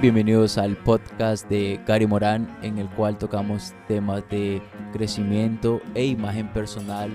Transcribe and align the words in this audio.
bienvenidos 0.00 0.58
al 0.58 0.76
podcast 0.76 1.48
de 1.48 1.80
Gary 1.84 2.06
Morán 2.06 2.56
en 2.62 2.78
el 2.78 2.88
cual 2.90 3.18
tocamos 3.18 3.72
temas 3.88 4.22
de 4.30 4.62
crecimiento 4.92 5.80
e 5.96 6.06
imagen 6.06 6.52
personal. 6.52 7.10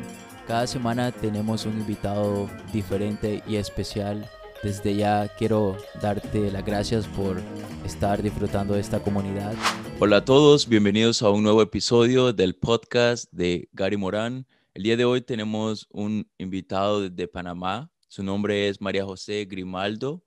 Cada 0.48 0.68
semana 0.68 1.14
tenemos 1.14 1.66
un 1.66 1.80
invitado 1.80 2.50
diferente 2.74 3.42
y 3.48 3.56
especial. 3.56 4.30
Desde 4.64 4.96
ya 4.98 5.30
quiero 5.38 5.78
darte 6.02 6.52
las 6.52 6.66
gracias 6.66 7.08
por 7.08 7.40
estar 7.86 8.22
disfrutando 8.22 8.74
de 8.74 8.82
esta 8.82 9.00
comunidad. 9.00 9.54
Hola 10.00 10.18
a 10.18 10.26
todos, 10.26 10.68
bienvenidos 10.68 11.22
a 11.22 11.30
un 11.30 11.42
nuevo 11.42 11.62
episodio 11.62 12.34
del 12.34 12.54
podcast 12.54 13.32
de 13.32 13.70
Gary 13.72 13.96
Morán. 13.96 14.46
El 14.74 14.84
día 14.84 14.98
de 14.98 15.06
hoy 15.06 15.22
tenemos 15.22 15.88
un 15.90 16.30
invitado 16.38 17.10
de 17.10 17.28
Panamá. 17.30 17.90
Su 18.10 18.24
nombre 18.24 18.68
es 18.68 18.82
María 18.82 19.06
José 19.06 19.46
Grimaldo 19.46 20.22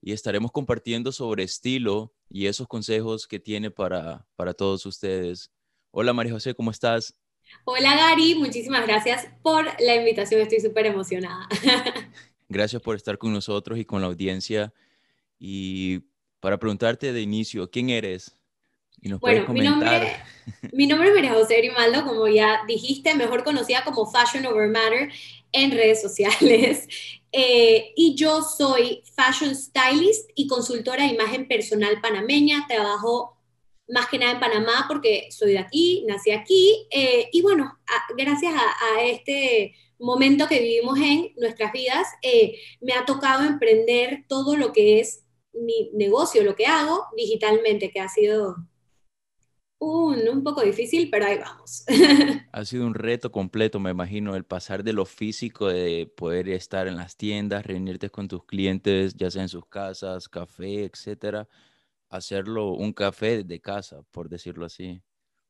y 0.00 0.12
estaremos 0.12 0.52
compartiendo 0.52 1.12
sobre 1.12 1.42
estilo 1.42 2.12
y 2.28 2.46
esos 2.46 2.68
consejos 2.68 3.26
que 3.26 3.38
tiene 3.38 3.70
para, 3.70 4.26
para 4.36 4.54
todos 4.54 4.86
ustedes. 4.86 5.50
Hola 5.90 6.12
María 6.12 6.32
José, 6.32 6.54
¿cómo 6.54 6.70
estás? 6.70 7.14
Hola 7.64 7.96
Gary, 7.96 8.34
muchísimas 8.34 8.86
gracias 8.86 9.28
por 9.42 9.64
la 9.80 9.94
invitación, 9.96 10.40
estoy 10.40 10.60
súper 10.60 10.86
emocionada. 10.86 11.48
Gracias 12.48 12.80
por 12.80 12.94
estar 12.94 13.18
con 13.18 13.32
nosotros 13.32 13.78
y 13.78 13.84
con 13.84 14.00
la 14.00 14.06
audiencia. 14.06 14.72
Y 15.38 16.04
para 16.38 16.58
preguntarte 16.58 17.12
de 17.12 17.20
inicio, 17.20 17.68
¿quién 17.70 17.90
eres? 17.90 18.36
Y 19.00 19.08
nos 19.08 19.20
bueno, 19.20 19.52
mi 19.52 19.60
nombre, 19.60 20.16
mi 20.72 20.86
nombre 20.86 21.08
es 21.08 21.14
María 21.14 21.34
José 21.34 21.58
Grimaldo, 21.58 22.04
como 22.04 22.26
ya 22.28 22.60
dijiste, 22.66 23.14
mejor 23.14 23.44
conocida 23.44 23.84
como 23.84 24.10
Fashion 24.10 24.46
Over 24.46 24.68
Matter 24.68 25.10
en 25.52 25.70
redes 25.70 26.02
sociales. 26.02 26.88
Eh, 27.38 27.92
y 27.96 28.14
yo 28.14 28.40
soy 28.40 29.02
fashion 29.14 29.54
stylist 29.54 30.30
y 30.34 30.46
consultora 30.46 31.02
de 31.02 31.12
imagen 31.12 31.46
personal 31.46 32.00
panameña. 32.00 32.64
Trabajo 32.66 33.36
más 33.88 34.08
que 34.08 34.18
nada 34.18 34.32
en 34.32 34.40
Panamá 34.40 34.86
porque 34.88 35.28
soy 35.30 35.52
de 35.52 35.58
aquí, 35.58 36.04
nací 36.08 36.30
aquí. 36.30 36.86
Eh, 36.90 37.28
y 37.32 37.42
bueno, 37.42 37.78
gracias 38.16 38.54
a, 38.54 39.02
este 39.02 39.74
momento 39.98 40.46
que 40.46 40.60
vivimos 40.60 40.98
en 40.98 41.32
nuestras 41.36 41.72
vidas, 41.72 42.06
eh, 42.22 42.58
me 42.80 42.94
ha 42.94 43.04
tocado 43.04 43.44
emprender 43.44 44.24
todo 44.28 44.56
lo 44.56 44.72
que 44.72 45.00
es 45.00 45.24
mi 45.52 45.90
negocio, 45.92 46.42
lo 46.42 46.54
que 46.54 46.66
hago 46.66 47.04
digitalmente, 47.16 47.90
que 47.90 48.00
ha 48.00 48.08
sido 48.08 48.56
un, 49.78 50.28
un 50.28 50.42
poco 50.44 50.62
difícil, 50.62 51.08
pero 51.10 51.26
ahí 51.26 51.38
vamos. 51.38 51.84
ha 52.52 52.64
sido 52.64 52.86
un 52.86 52.94
reto 52.94 53.30
completo, 53.32 53.78
me 53.80 53.90
imagino, 53.90 54.34
el 54.36 54.44
pasar 54.44 54.82
de 54.84 54.92
lo 54.92 55.04
físico, 55.04 55.68
de 55.68 56.06
poder 56.16 56.48
estar 56.48 56.88
en 56.88 56.96
las 56.96 57.16
tiendas, 57.16 57.66
reunirte 57.66 58.10
con 58.10 58.28
tus 58.28 58.44
clientes, 58.44 59.14
ya 59.16 59.30
sea 59.30 59.42
en 59.42 59.48
sus 59.48 59.66
casas, 59.66 60.28
café, 60.28 60.84
etcétera, 60.84 61.48
hacerlo 62.10 62.72
un 62.72 62.92
café 62.92 63.44
de 63.44 63.60
casa, 63.60 64.02
por 64.12 64.28
decirlo 64.28 64.66
así. 64.66 65.02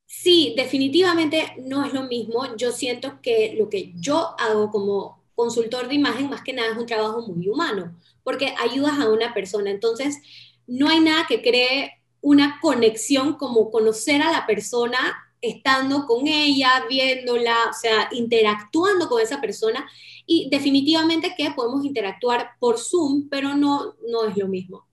Sí, 0.06 0.54
definitivamente 0.56 1.54
no 1.58 1.84
es 1.84 1.92
lo 1.92 2.04
mismo. 2.04 2.56
Yo 2.56 2.72
siento 2.72 3.20
que 3.22 3.54
lo 3.58 3.68
que 3.68 3.92
yo 3.96 4.34
hago 4.40 4.70
como 4.70 5.24
consultor 5.34 5.88
de 5.88 5.94
imagen, 5.94 6.30
más 6.30 6.42
que 6.42 6.52
nada, 6.52 6.72
es 6.72 6.78
un 6.78 6.86
trabajo 6.86 7.20
muy 7.22 7.48
humano, 7.48 7.96
porque 8.22 8.54
ayudas 8.58 8.98
a 9.00 9.10
una 9.10 9.34
persona. 9.34 9.70
Entonces, 9.70 10.18
no 10.66 10.88
hay 10.88 11.00
nada 11.00 11.26
que 11.28 11.42
cree 11.42 11.92
una 12.20 12.58
conexión 12.60 13.34
como 13.34 13.70
conocer 13.70 14.22
a 14.22 14.32
la 14.32 14.46
persona 14.46 14.98
estando 15.40 16.06
con 16.06 16.26
ella, 16.26 16.84
viéndola, 16.88 17.54
o 17.70 17.72
sea, 17.72 18.08
interactuando 18.12 19.08
con 19.08 19.20
esa 19.20 19.40
persona. 19.40 19.88
Y 20.26 20.48
definitivamente 20.50 21.34
que 21.36 21.50
podemos 21.52 21.84
interactuar 21.84 22.50
por 22.58 22.78
Zoom, 22.78 23.28
pero 23.28 23.54
no, 23.54 23.94
no 24.08 24.26
es 24.26 24.36
lo 24.36 24.48
mismo. 24.48 24.88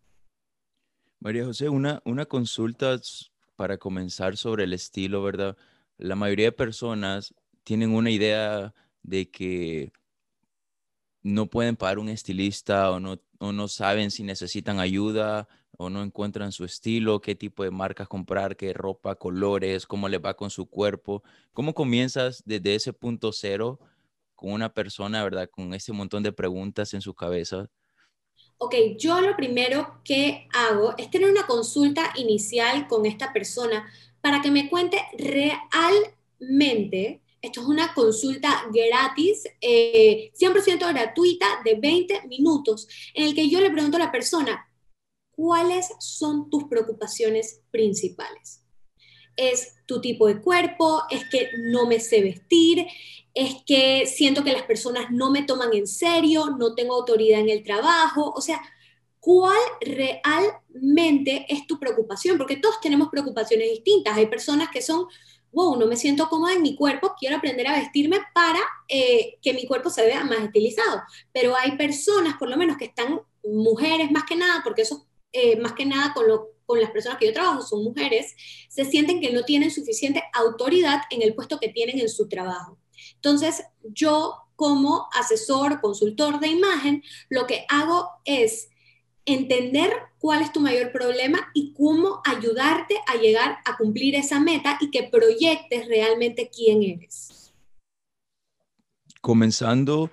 María 1.20 1.46
José, 1.46 1.70
una, 1.70 2.02
una 2.06 2.26
consulta 2.26 3.00
para 3.56 3.78
comenzar 3.78 4.38
sobre 4.38 4.66
el 4.66 4.74
estilo, 4.74 5.24
¿verdad? 5.24 5.58
La 5.98 6.16
mayoría 6.16 6.48
de 6.48 6.52
personas 6.52 7.34
tienen 7.64 7.92
una 7.92 8.12
idea 8.12 8.74
de 9.02 9.30
que 9.30 9.94
no 11.22 11.48
pueden 11.48 11.78
pagar 11.78 12.00
un 12.00 12.10
estilista 12.10 12.92
o 12.92 13.00
no, 13.00 13.20
o 13.40 13.52
no 13.54 13.68
saben 13.68 14.12
si 14.12 14.24
necesitan 14.24 14.80
ayuda 14.80 15.48
o 15.78 15.90
no 15.90 16.04
encuentran 16.04 16.52
su 16.52 16.66
estilo, 16.66 17.22
qué 17.22 17.36
tipo 17.36 17.64
de 17.64 17.72
marcas 17.72 18.08
comprar, 18.08 18.56
qué 18.56 18.74
ropa, 18.74 19.16
colores, 19.16 19.86
cómo 19.86 20.08
le 20.08 20.20
va 20.20 20.36
con 20.36 20.50
su 20.50 20.68
cuerpo. 20.68 21.24
¿Cómo 21.54 21.74
comienzas 21.74 22.44
desde 22.46 22.76
ese 22.76 22.94
punto 22.94 23.32
cero 23.32 23.80
con 24.36 24.52
una 24.52 24.74
persona, 24.74 25.24
verdad, 25.24 25.50
con 25.50 25.74
ese 25.74 25.92
montón 25.94 26.22
de 26.24 26.32
preguntas 26.32 26.94
en 26.94 27.02
su 27.02 27.14
cabeza? 27.14 27.70
Ok, 28.58 28.76
yo 28.98 29.20
lo 29.22 29.36
primero 29.36 30.00
que 30.04 30.48
hago 30.54 30.94
es 30.98 31.10
tener 31.10 31.30
una 31.30 31.46
consulta 31.48 32.14
inicial 32.16 32.88
con 32.88 33.06
esta 33.06 33.34
persona 33.34 33.86
para 34.22 34.42
que 34.42 34.52
me 34.52 34.70
cuente 34.70 35.02
realmente, 36.40 37.22
esto 37.42 37.60
es 37.60 37.68
una 37.68 37.94
consulta 37.94 38.64
gratis, 38.72 39.44
100% 39.60 39.60
eh, 39.62 40.94
gratuita 40.94 41.46
de 41.66 41.76
20 41.76 42.28
minutos, 42.28 42.88
en 43.14 43.26
el 43.26 43.36
que 43.36 43.50
yo 43.50 43.60
le 43.60 43.70
pregunto 43.70 43.98
a 43.98 44.00
la 44.00 44.14
persona, 44.14 44.66
¿cuáles 45.36 45.88
son 46.00 46.50
tus 46.50 46.66
preocupaciones 46.66 47.62
principales? 47.72 48.62
¿Es 49.36 49.76
tu 49.86 50.00
tipo 50.00 50.28
de 50.28 50.42
cuerpo? 50.42 51.04
¿Es 51.10 51.28
que 51.30 51.50
no 51.58 51.88
me 51.88 52.00
sé 52.00 52.22
vestir? 52.22 52.88
¿Es 53.34 53.56
que 53.66 54.06
siento 54.06 54.44
que 54.44 54.54
las 54.54 54.64
personas 54.64 55.10
no 55.10 55.32
me 55.32 55.44
toman 55.44 55.74
en 55.74 55.88
serio? 55.88 56.52
¿No 56.58 56.76
tengo 56.76 56.94
autoridad 56.94 57.40
en 57.40 57.50
el 57.50 57.64
trabajo? 57.64 58.32
O 58.36 58.42
sea, 58.42 58.62
¿cuál 59.20 59.58
realmente 59.82 61.46
es 61.50 61.66
tu 61.66 61.80
preocupación? 61.80 62.38
Porque 62.38 62.58
todos 62.58 62.80
tenemos 62.80 63.10
preocupaciones 63.10 63.70
distintas. 63.72 64.16
Hay 64.16 64.28
personas 64.28 64.70
que 64.70 64.84
son, 64.84 65.08
wow, 65.52 65.78
no 65.78 65.88
me 65.88 65.96
siento 65.96 66.30
cómoda 66.30 66.54
en 66.54 66.62
mi 66.62 66.76
cuerpo, 66.76 67.16
quiero 67.20 67.38
aprender 67.38 67.66
a 67.68 67.80
vestirme 67.80 68.20
para 68.36 68.60
eh, 68.88 69.40
que 69.42 69.54
mi 69.54 69.66
cuerpo 69.66 69.90
se 69.90 70.06
vea 70.06 70.24
más 70.24 70.42
estilizado. 70.42 71.02
Pero 71.32 71.56
hay 71.56 71.76
personas, 71.76 72.36
por 72.38 72.50
lo 72.50 72.58
menos, 72.58 72.78
que 72.78 72.86
están 72.86 73.20
mujeres 73.44 74.12
más 74.12 74.26
que 74.26 74.36
nada, 74.36 74.62
porque 74.64 74.84
eso 74.84 75.08
eh, 75.34 75.60
más 75.60 75.74
que 75.74 75.86
nada 75.86 76.14
con, 76.14 76.26
con 76.66 76.80
las 76.80 76.92
personas 76.92 77.18
que 77.18 77.26
yo 77.26 77.34
trabajo, 77.34 77.62
son 77.62 77.84
mujeres, 77.84 78.36
se 78.70 78.86
sienten 78.86 79.20
que 79.20 79.34
no 79.34 79.44
tienen 79.44 79.72
suficiente 79.72 80.24
autoridad 80.34 81.02
en 81.10 81.22
el 81.22 81.36
puesto 81.36 81.60
que 81.60 81.70
tienen 81.70 82.00
en 82.00 82.10
su 82.10 82.30
trabajo. 82.30 82.78
Entonces, 83.16 83.64
yo 83.84 84.36
como 84.56 85.10
asesor, 85.14 85.82
consultor 85.82 86.40
de 86.40 86.48
imagen, 86.48 87.04
lo 87.30 87.48
que 87.48 87.66
hago 87.68 88.10
es 88.24 88.70
entender 89.26 89.92
cuál 90.20 90.42
es 90.42 90.52
tu 90.52 90.60
mayor 90.60 90.92
problema 90.92 91.52
y 91.54 91.74
cómo 91.74 92.22
ayudarte 92.26 92.98
a 93.08 93.16
llegar 93.16 93.58
a 93.66 93.78
cumplir 93.78 94.16
esa 94.16 94.40
meta 94.40 94.78
y 94.82 94.92
que 94.92 95.04
proyectes 95.04 95.88
realmente 95.88 96.50
quién 96.54 96.84
eres. 96.84 97.54
Comenzando 99.22 100.12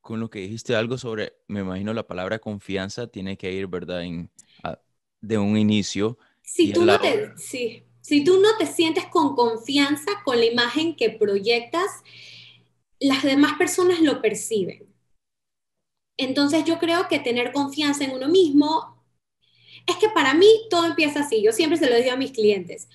con 0.00 0.20
lo 0.20 0.30
que 0.30 0.40
dijiste 0.40 0.74
algo 0.74 0.98
sobre, 0.98 1.32
me 1.48 1.60
imagino 1.60 1.94
la 1.94 2.06
palabra 2.06 2.38
confianza 2.38 3.06
tiene 3.06 3.36
que 3.36 3.52
ir, 3.52 3.66
¿verdad? 3.66 4.02
De 5.22 5.38
un 5.38 5.56
inicio. 5.56 6.18
Si 6.42 6.72
tú, 6.72 6.84
no 6.84 7.00
te, 7.00 7.32
si 7.36 8.24
tú 8.24 8.40
no 8.40 8.56
te 8.58 8.66
sientes 8.66 9.06
con 9.06 9.34
confianza 9.34 10.10
con 10.24 10.38
la 10.38 10.44
imagen 10.44 10.94
que 10.96 11.08
proyectas, 11.08 12.02
las 13.00 13.22
demás 13.22 13.54
personas 13.56 14.00
lo 14.00 14.20
perciben. 14.20 14.92
Entonces 16.18 16.64
yo 16.64 16.78
creo 16.78 17.08
que 17.08 17.18
tener 17.18 17.52
confianza 17.52 18.04
en 18.04 18.12
uno 18.12 18.28
mismo 18.28 19.02
es 19.86 19.96
que 19.96 20.08
para 20.10 20.34
mí 20.34 20.46
todo 20.70 20.86
empieza 20.86 21.20
así. 21.20 21.42
Yo 21.42 21.52
siempre 21.52 21.78
se 21.78 21.88
lo 21.88 21.96
digo 21.96 22.12
a 22.12 22.16
mis 22.16 22.32
clientes. 22.32 22.88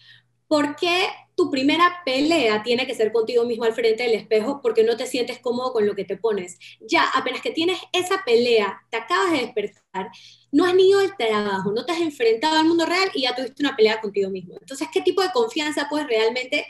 ¿Por 0.47 0.75
qué 0.75 1.07
tu 1.37 1.51
primera 1.51 2.01
pelea 2.03 2.63
tiene 2.63 2.87
que 2.87 2.95
ser 2.95 3.11
contigo 3.11 3.45
mismo 3.45 3.63
al 3.63 3.73
frente 3.73 4.01
del 4.01 4.15
espejo 4.15 4.59
porque 4.59 4.83
no 4.83 4.97
te 4.97 5.05
sientes 5.05 5.37
cómodo 5.37 5.71
con 5.71 5.85
lo 5.85 5.93
que 5.93 6.03
te 6.03 6.17
pones. 6.17 6.57
Ya, 6.81 7.03
apenas 7.13 7.41
que 7.41 7.51
tienes 7.51 7.79
esa 7.93 8.23
pelea, 8.25 8.81
te 8.89 8.97
acabas 8.97 9.31
de 9.31 9.41
despertar, 9.41 10.09
no 10.51 10.65
has 10.65 10.73
ni 10.73 10.89
ido 10.89 10.99
al 10.99 11.15
trabajo, 11.15 11.71
no 11.71 11.85
te 11.85 11.91
has 11.91 12.01
enfrentado 12.01 12.57
al 12.57 12.65
mundo 12.65 12.87
real 12.87 13.11
y 13.13 13.21
ya 13.21 13.35
tuviste 13.35 13.61
una 13.61 13.75
pelea 13.75 14.01
contigo 14.01 14.31
mismo. 14.31 14.55
Entonces, 14.59 14.87
¿qué 14.91 15.01
tipo 15.01 15.21
de 15.21 15.29
confianza 15.31 15.85
puedes 15.87 16.07
realmente 16.07 16.65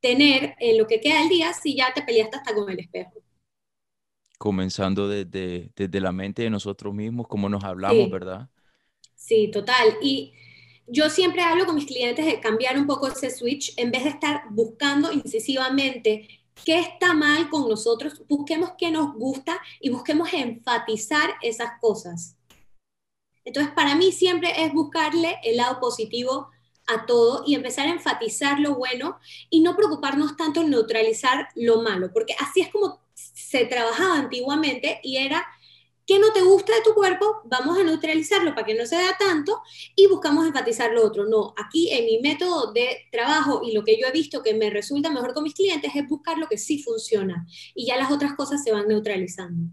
tener 0.00 0.56
en 0.58 0.78
lo 0.78 0.88
que 0.88 1.00
queda 1.00 1.20
del 1.20 1.28
día 1.28 1.52
si 1.52 1.76
ya 1.76 1.94
te 1.94 2.02
peleaste 2.02 2.38
hasta 2.38 2.54
con 2.56 2.68
el 2.68 2.80
espejo? 2.80 3.12
Comenzando 4.36 5.06
desde, 5.06 5.70
desde 5.76 6.00
la 6.00 6.10
mente 6.10 6.42
de 6.42 6.50
nosotros 6.50 6.92
mismos, 6.92 7.28
como 7.28 7.48
nos 7.48 7.62
hablamos, 7.62 8.10
¿verdad? 8.10 8.48
Sí, 9.14 9.48
total. 9.52 9.96
Y 10.02 10.34
yo 10.90 11.10
siempre 11.10 11.42
hablo 11.42 11.66
con 11.66 11.74
mis 11.74 11.86
clientes 11.86 12.24
de 12.24 12.40
cambiar 12.40 12.78
un 12.78 12.86
poco 12.86 13.08
ese 13.08 13.30
switch, 13.30 13.74
en 13.76 13.90
vez 13.90 14.04
de 14.04 14.10
estar 14.10 14.44
buscando 14.50 15.12
incisivamente 15.12 16.28
qué 16.64 16.80
está 16.80 17.14
mal 17.14 17.48
con 17.50 17.68
nosotros, 17.68 18.22
busquemos 18.28 18.72
qué 18.78 18.90
nos 18.90 19.14
gusta 19.14 19.60
y 19.80 19.90
busquemos 19.90 20.32
enfatizar 20.32 21.30
esas 21.42 21.78
cosas. 21.80 22.36
Entonces, 23.44 23.72
para 23.72 23.94
mí 23.94 24.12
siempre 24.12 24.52
es 24.62 24.72
buscarle 24.72 25.38
el 25.44 25.56
lado 25.56 25.80
positivo 25.80 26.50
a 26.86 27.06
todo 27.06 27.44
y 27.46 27.54
empezar 27.54 27.86
a 27.86 27.92
enfatizar 27.92 28.58
lo 28.60 28.74
bueno 28.74 29.18
y 29.50 29.60
no 29.60 29.76
preocuparnos 29.76 30.36
tanto 30.36 30.62
en 30.62 30.70
neutralizar 30.70 31.48
lo 31.54 31.82
malo, 31.82 32.10
porque 32.12 32.34
así 32.40 32.60
es 32.60 32.68
como 32.68 33.00
se 33.14 33.64
trabajaba 33.66 34.16
antiguamente 34.16 35.00
y 35.02 35.18
era 35.18 35.46
¿Qué 36.08 36.18
no 36.18 36.32
te 36.32 36.40
gusta 36.40 36.74
de 36.74 36.80
tu 36.82 36.94
cuerpo? 36.94 37.42
Vamos 37.44 37.78
a 37.78 37.84
neutralizarlo 37.84 38.54
para 38.54 38.66
que 38.66 38.74
no 38.74 38.86
se 38.86 38.96
vea 38.96 39.14
tanto 39.18 39.60
y 39.94 40.06
buscamos 40.06 40.46
enfatizar 40.46 40.90
lo 40.94 41.04
otro. 41.04 41.26
No, 41.26 41.52
aquí 41.58 41.90
en 41.90 42.06
mi 42.06 42.18
método 42.20 42.72
de 42.72 42.96
trabajo 43.12 43.60
y 43.62 43.72
lo 43.72 43.84
que 43.84 44.00
yo 44.00 44.06
he 44.06 44.10
visto 44.10 44.42
que 44.42 44.54
me 44.54 44.70
resulta 44.70 45.10
mejor 45.10 45.34
con 45.34 45.42
mis 45.44 45.52
clientes 45.52 45.92
es 45.94 46.08
buscar 46.08 46.38
lo 46.38 46.46
que 46.46 46.56
sí 46.56 46.82
funciona 46.82 47.46
y 47.74 47.84
ya 47.84 47.98
las 47.98 48.10
otras 48.10 48.32
cosas 48.36 48.64
se 48.64 48.72
van 48.72 48.88
neutralizando. 48.88 49.70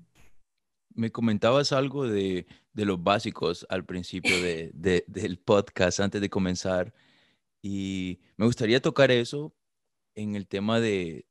Me 0.94 1.10
comentabas 1.10 1.72
algo 1.72 2.06
de, 2.06 2.46
los 2.74 3.02
básicos 3.02 3.66
al 3.70 3.86
principio 3.86 4.36
del 4.42 5.40
podcast 5.40 6.02
antes 6.02 6.20
de 6.20 6.30
comenzar 6.30 6.94
y 7.62 8.20
me 8.36 8.46
gustaría 8.46 8.82
tocar 8.82 9.10
eso 9.10 9.56
en 10.16 10.36
el 10.36 10.48
tema 10.48 10.82
de, 10.82 11.28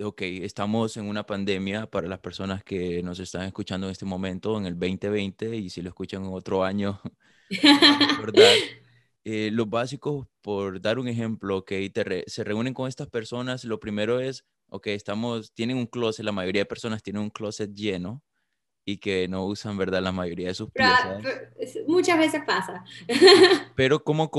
ok, 0.00 0.22
estamos 0.22 0.96
en 0.96 1.06
una 1.06 1.24
pandemia 1.24 1.86
para 1.86 2.08
las 2.08 2.18
personas 2.18 2.62
que 2.62 3.02
nos 3.02 3.18
están 3.18 3.42
escuchando 3.42 3.86
en 3.86 3.92
este 3.92 4.04
momento, 4.04 4.58
en 4.58 4.66
el 4.66 4.78
2020, 4.78 5.56
y 5.56 5.70
si 5.70 5.82
lo 5.82 5.88
escuchan 5.88 6.24
en 6.24 6.32
otro 6.32 6.64
año, 6.64 7.00
eh, 9.24 9.50
los 9.52 9.70
básicos, 9.70 10.26
por 10.42 10.80
dar 10.80 10.98
un 10.98 11.08
ejemplo, 11.08 11.58
ok, 11.58 11.72
se 12.26 12.44
reúnen 12.44 12.74
con 12.74 12.88
estas 12.88 13.08
personas, 13.08 13.64
lo 13.64 13.80
primero 13.80 14.20
es, 14.20 14.44
ok, 14.68 14.88
estamos, 14.88 15.52
tienen 15.52 15.76
un 15.76 15.86
closet, 15.86 16.24
la 16.24 16.32
mayoría 16.32 16.62
de 16.62 16.66
personas 16.66 17.02
tienen 17.02 17.22
un 17.22 17.30
closet 17.30 17.72
lleno 17.72 18.22
y 18.84 18.98
que 18.98 19.26
no 19.28 19.44
usan, 19.46 19.76
¿verdad? 19.76 20.02
La 20.02 20.12
mayoría 20.12 20.48
de 20.48 20.54
sus 20.54 20.70
piezas. 20.70 21.22
Muchas 21.88 22.18
veces 22.18 22.42
pasa. 22.46 22.84
Pero 23.74 24.04
como 24.04 24.30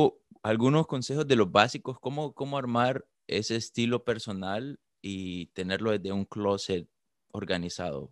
algunos 0.41 0.87
consejos 0.87 1.27
de 1.27 1.35
los 1.35 1.51
básicos, 1.51 1.99
¿cómo, 1.99 2.33
cómo 2.33 2.57
armar 2.57 3.05
ese 3.27 3.57
estilo 3.57 4.05
personal 4.05 4.79
y 5.07 5.45
tenerlo 5.53 5.91
desde 5.91 6.11
un 6.11 6.25
closet 6.25 6.85
organizado? 7.31 8.11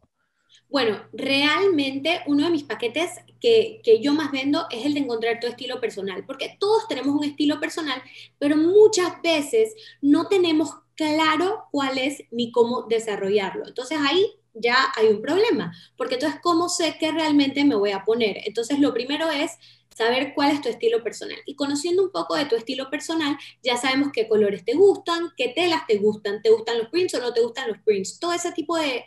Bueno, 0.69 1.01
realmente 1.11 2.21
uno 2.27 2.45
de 2.45 2.51
mis 2.51 2.63
paquetes 2.63 3.09
que, 3.41 3.81
yo 4.01 4.13
más 4.13 4.31
vendo 4.31 4.65
es 4.71 4.85
el 4.85 4.93
de 4.93 5.01
encontrar 5.01 5.39
tu 5.39 5.47
estilo 5.47 5.81
personal, 5.81 6.25
porque 6.25 6.55
todos 6.59 6.87
tenemos 6.87 7.13
un 7.13 7.25
estilo 7.25 7.59
personal, 7.59 8.01
pero 8.39 8.55
muchas 8.55 9.21
veces 9.21 9.75
no 10.01 10.27
tenemos 10.27 10.71
claro 10.95 11.65
cuál 11.71 11.97
es 11.97 12.23
ni 12.31 12.51
cómo 12.51 12.83
desarrollarlo. 12.83 13.67
Entonces 13.67 13.99
ahí 14.01 14.25
ya 14.55 14.91
hay 14.95 15.07
un 15.07 15.21
problema, 15.21 15.73
porque 15.97 16.15
entonces, 16.15 16.39
¿cómo 16.41 16.69
sé 16.69 16.97
qué 16.99 17.11
realmente 17.11 17.63
me 17.63 17.75
voy 17.75 17.91
a 17.91 18.03
poner? 18.03 18.37
Entonces, 18.45 18.79
lo 18.79 18.93
primero 18.93 19.29
es 19.29 19.51
saber 19.95 20.33
cuál 20.33 20.51
es 20.51 20.61
tu 20.61 20.69
estilo 20.69 21.03
personal. 21.03 21.37
Y 21.45 21.55
conociendo 21.55 22.03
un 22.03 22.11
poco 22.11 22.35
de 22.35 22.45
tu 22.45 22.55
estilo 22.55 22.89
personal, 22.89 23.37
ya 23.63 23.77
sabemos 23.77 24.11
qué 24.11 24.27
colores 24.27 24.65
te 24.65 24.73
gustan, 24.73 25.31
qué 25.37 25.49
telas 25.49 25.87
te 25.87 25.97
gustan, 25.97 26.41
te 26.41 26.49
gustan 26.49 26.79
los 26.79 26.89
prints 26.89 27.13
o 27.15 27.21
no 27.21 27.33
te 27.33 27.41
gustan 27.41 27.69
los 27.69 27.77
prints. 27.79 28.19
Todo 28.19 28.33
ese 28.33 28.51
tipo 28.51 28.77
de, 28.77 29.05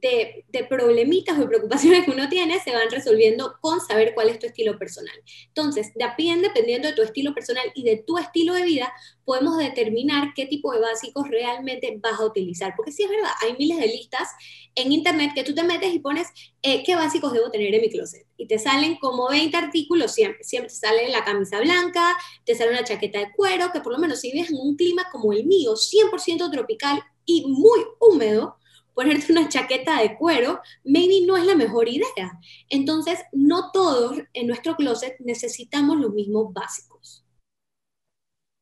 de, 0.00 0.44
de, 0.48 0.64
problemitas 0.64 1.38
o 1.38 1.48
preocupaciones 1.48 2.04
que 2.04 2.10
uno 2.10 2.28
tiene 2.28 2.60
se 2.60 2.72
van 2.72 2.90
resolviendo 2.90 3.56
con 3.60 3.80
saber 3.80 4.14
cuál 4.14 4.28
es 4.28 4.38
tu 4.38 4.46
estilo 4.46 4.78
personal. 4.78 5.14
Entonces, 5.48 5.92
dependiendo 5.94 6.88
de 6.88 6.94
tu 6.94 7.02
estilo 7.02 7.34
personal 7.34 7.64
y 7.74 7.84
de 7.84 7.98
tu 7.98 8.18
estilo 8.18 8.54
de 8.54 8.64
vida, 8.64 8.92
podemos 9.24 9.56
determinar 9.58 10.32
qué 10.34 10.46
tipo 10.46 10.72
de 10.72 10.80
básicos 10.80 11.28
realmente 11.28 11.98
vas 12.00 12.20
a 12.20 12.24
utilizar. 12.24 12.74
Porque 12.76 12.92
sí 12.92 13.02
es 13.02 13.08
verdad, 13.08 13.30
hay 13.42 13.56
miles 13.56 13.78
de 13.78 13.86
listas 13.86 14.28
en 14.74 14.92
internet 14.92 15.32
que 15.34 15.44
tú 15.44 15.54
te 15.54 15.62
metes 15.62 15.92
y 15.94 15.98
pones 15.98 16.28
eh, 16.62 16.82
qué 16.84 16.96
básicos 16.96 17.32
debo 17.32 17.50
tener 17.50 17.74
en 17.74 17.80
mi 17.80 17.90
closet. 17.90 18.26
Y 18.36 18.46
te 18.46 18.58
salen 18.58 18.96
como 18.96 19.28
20 19.28 19.56
artículos 19.56 20.12
siempre. 20.12 20.42
Siempre 20.44 20.68
te 20.68 20.76
sale 20.76 21.08
la 21.08 21.24
camisa 21.24 21.60
blanca, 21.60 22.14
te 22.44 22.54
sale 22.54 22.70
una 22.70 22.84
chaqueta 22.84 23.18
de 23.20 23.32
cuero, 23.32 23.70
que 23.72 23.80
por 23.80 23.92
lo 23.92 23.98
menos 23.98 24.20
si 24.20 24.32
vives 24.32 24.50
en 24.50 24.58
un 24.58 24.76
clima 24.76 25.04
como 25.10 25.32
el 25.32 25.44
mío, 25.46 25.74
100% 25.76 26.50
tropical 26.50 27.02
y 27.24 27.44
muy 27.46 27.80
húmedo, 28.00 28.56
ponerte 28.94 29.32
una 29.32 29.48
chaqueta 29.48 30.00
de 30.00 30.16
cuero, 30.16 30.60
maybe 30.84 31.26
no 31.26 31.36
es 31.36 31.44
la 31.44 31.56
mejor 31.56 31.88
idea. 31.88 32.38
Entonces, 32.68 33.18
no 33.32 33.70
todos 33.72 34.18
en 34.32 34.46
nuestro 34.46 34.76
closet 34.76 35.16
necesitamos 35.20 35.98
los 35.98 36.12
mismos 36.12 36.52
básicos. 36.52 37.24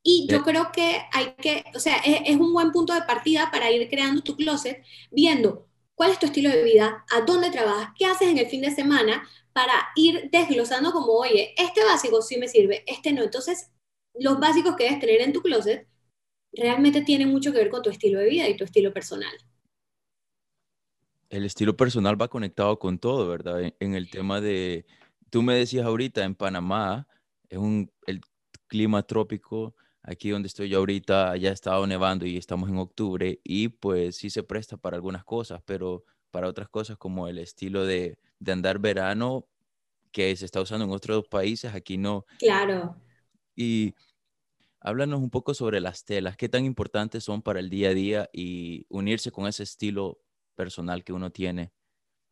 Y 0.03 0.27
yo 0.29 0.43
creo 0.43 0.73
que 0.73 1.01
hay 1.13 1.35
que, 1.35 1.65
o 1.77 1.79
sea, 1.79 1.99
es, 1.99 2.37
un 2.37 2.53
buen 2.53 2.73
punto 2.73 2.93
de 2.93 3.03
partida 3.03 3.51
para 3.53 3.71
ir 3.71 3.89
creando 3.89 4.23
tu 4.23 4.35
closet, 4.35 4.83
viendo 5.13 5.69
cuál 5.95 6.11
es 6.11 6.19
tu 6.19 6.27
estilo 6.27 6.51
de 6.51 6.65
vida, 6.65 7.05
a 7.13 7.21
dónde 7.21 7.51
trabajas, 7.51 7.91
qué 7.97 8.07
haces 8.07 8.29
en 8.29 8.39
el 8.39 8.47
fin 8.47 8.63
de 8.63 8.75
semana, 8.75 9.29
para 9.53 9.75
ir 9.95 10.29
desglosando 10.33 10.91
como, 10.93 11.13
oye, 11.13 11.55
este 11.57 11.85
básico 11.85 12.21
sí 12.23 12.37
me 12.39 12.49
sirve, 12.49 12.83
este 12.87 13.13
no. 13.13 13.23
Entonces, 13.23 13.71
los 14.15 14.41
básicos 14.41 14.75
que 14.77 14.85
debes 14.85 15.01
tener 15.01 15.21
en 15.21 15.33
tu 15.33 15.41
closet 15.41 15.87
realmente 16.53 17.03
tienen 17.03 17.31
mucho 17.31 17.53
que 17.53 17.59
ver 17.59 17.71
con 17.71 17.83
tu 17.83 17.91
estilo 17.91 18.19
de 18.19 18.29
vida 18.29 18.49
y 18.49 18.57
tu 18.57 18.65
estilo 18.65 18.93
personal 18.93 19.33
el 21.33 21.47
estilo 21.47 21.75
personal 21.75 22.21
va 22.21 22.29
conectado 22.29 22.79
con 22.79 22.99
todo, 22.99 23.27
¿verdad? 23.27 23.73
En, 23.81 23.95
el 23.95 24.11
tema 24.11 24.43
de, 24.43 24.85
tú 25.31 25.43
me 25.43 25.55
decías 25.55 25.87
ahorita, 25.87 26.25
en 26.25 26.35
Panamá, 26.35 27.09
es 27.49 27.57
un, 27.57 27.91
el 28.07 28.21
clima 28.67 29.03
trópico, 29.03 29.75
aquí 30.03 30.29
donde 30.29 30.49
estoy 30.49 30.69
yo 30.69 30.81
ahorita, 30.81 31.35
ya 31.39 31.49
ha 31.49 31.55
estado 31.55 31.87
nevando 31.87 32.27
y 32.27 32.37
estamos 32.37 32.69
en 32.69 32.77
octubre, 32.77 33.41
y 33.45 33.69
pues 33.69 34.17
sí 34.17 34.29
se 34.29 34.43
presta 34.43 34.77
para 34.77 34.97
algunas 34.97 35.25
cosas, 35.25 35.63
pero 35.65 36.05
para 36.31 36.49
otras 36.49 36.69
cosas 36.69 36.99
como 36.99 37.27
el 37.29 37.39
estilo 37.39 37.87
de, 37.87 38.19
de 38.39 38.53
andar 38.53 38.79
verano, 38.79 39.47
que 40.13 40.37
se 40.37 40.45
está 40.45 40.61
usando 40.61 40.85
en 40.85 40.91
otros 40.91 41.27
países, 41.29 41.75
aquí 41.75 41.97
no. 41.97 42.27
Claro. 42.41 42.95
Y 43.57 43.95
háblanos 44.81 45.21
un 45.21 45.31
poco 45.31 45.55
sobre 45.55 45.81
las 45.81 46.05
telas, 46.05 46.37
qué 46.37 46.51
tan 46.51 46.67
importantes 46.67 47.25
son 47.25 47.41
para 47.41 47.59
el 47.59 47.71
día 47.71 47.89
a 47.89 47.95
día 47.95 48.31
y 48.35 48.85
unirse 48.91 49.31
con 49.31 49.47
ese 49.47 49.63
estilo 49.63 50.19
personal 50.55 51.05
que 51.05 51.13
uno 51.13 51.31
tiene? 51.31 51.73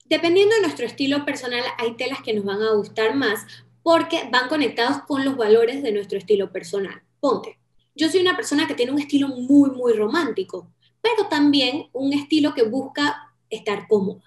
Dependiendo 0.04 0.54
de 0.56 0.62
nuestro 0.62 0.86
estilo 0.86 1.24
personal, 1.24 1.62
hay 1.78 1.96
telas 1.96 2.20
que 2.22 2.34
nos 2.34 2.44
van 2.44 2.62
a 2.62 2.72
gustar 2.72 3.14
más 3.14 3.46
porque 3.82 4.28
van 4.30 4.48
conectados 4.48 5.02
con 5.06 5.24
los 5.24 5.36
valores 5.36 5.82
de 5.82 5.92
nuestro 5.92 6.18
estilo 6.18 6.52
personal. 6.52 7.02
Ponte, 7.20 7.58
yo 7.94 8.08
soy 8.08 8.20
una 8.20 8.36
persona 8.36 8.66
que 8.66 8.74
tiene 8.74 8.92
un 8.92 8.98
estilo 8.98 9.28
muy, 9.28 9.70
muy 9.70 9.92
romántico, 9.92 10.72
pero 11.00 11.28
también 11.28 11.88
un 11.92 12.12
estilo 12.12 12.54
que 12.54 12.62
busca 12.62 13.34
estar 13.48 13.86
cómoda. 13.88 14.24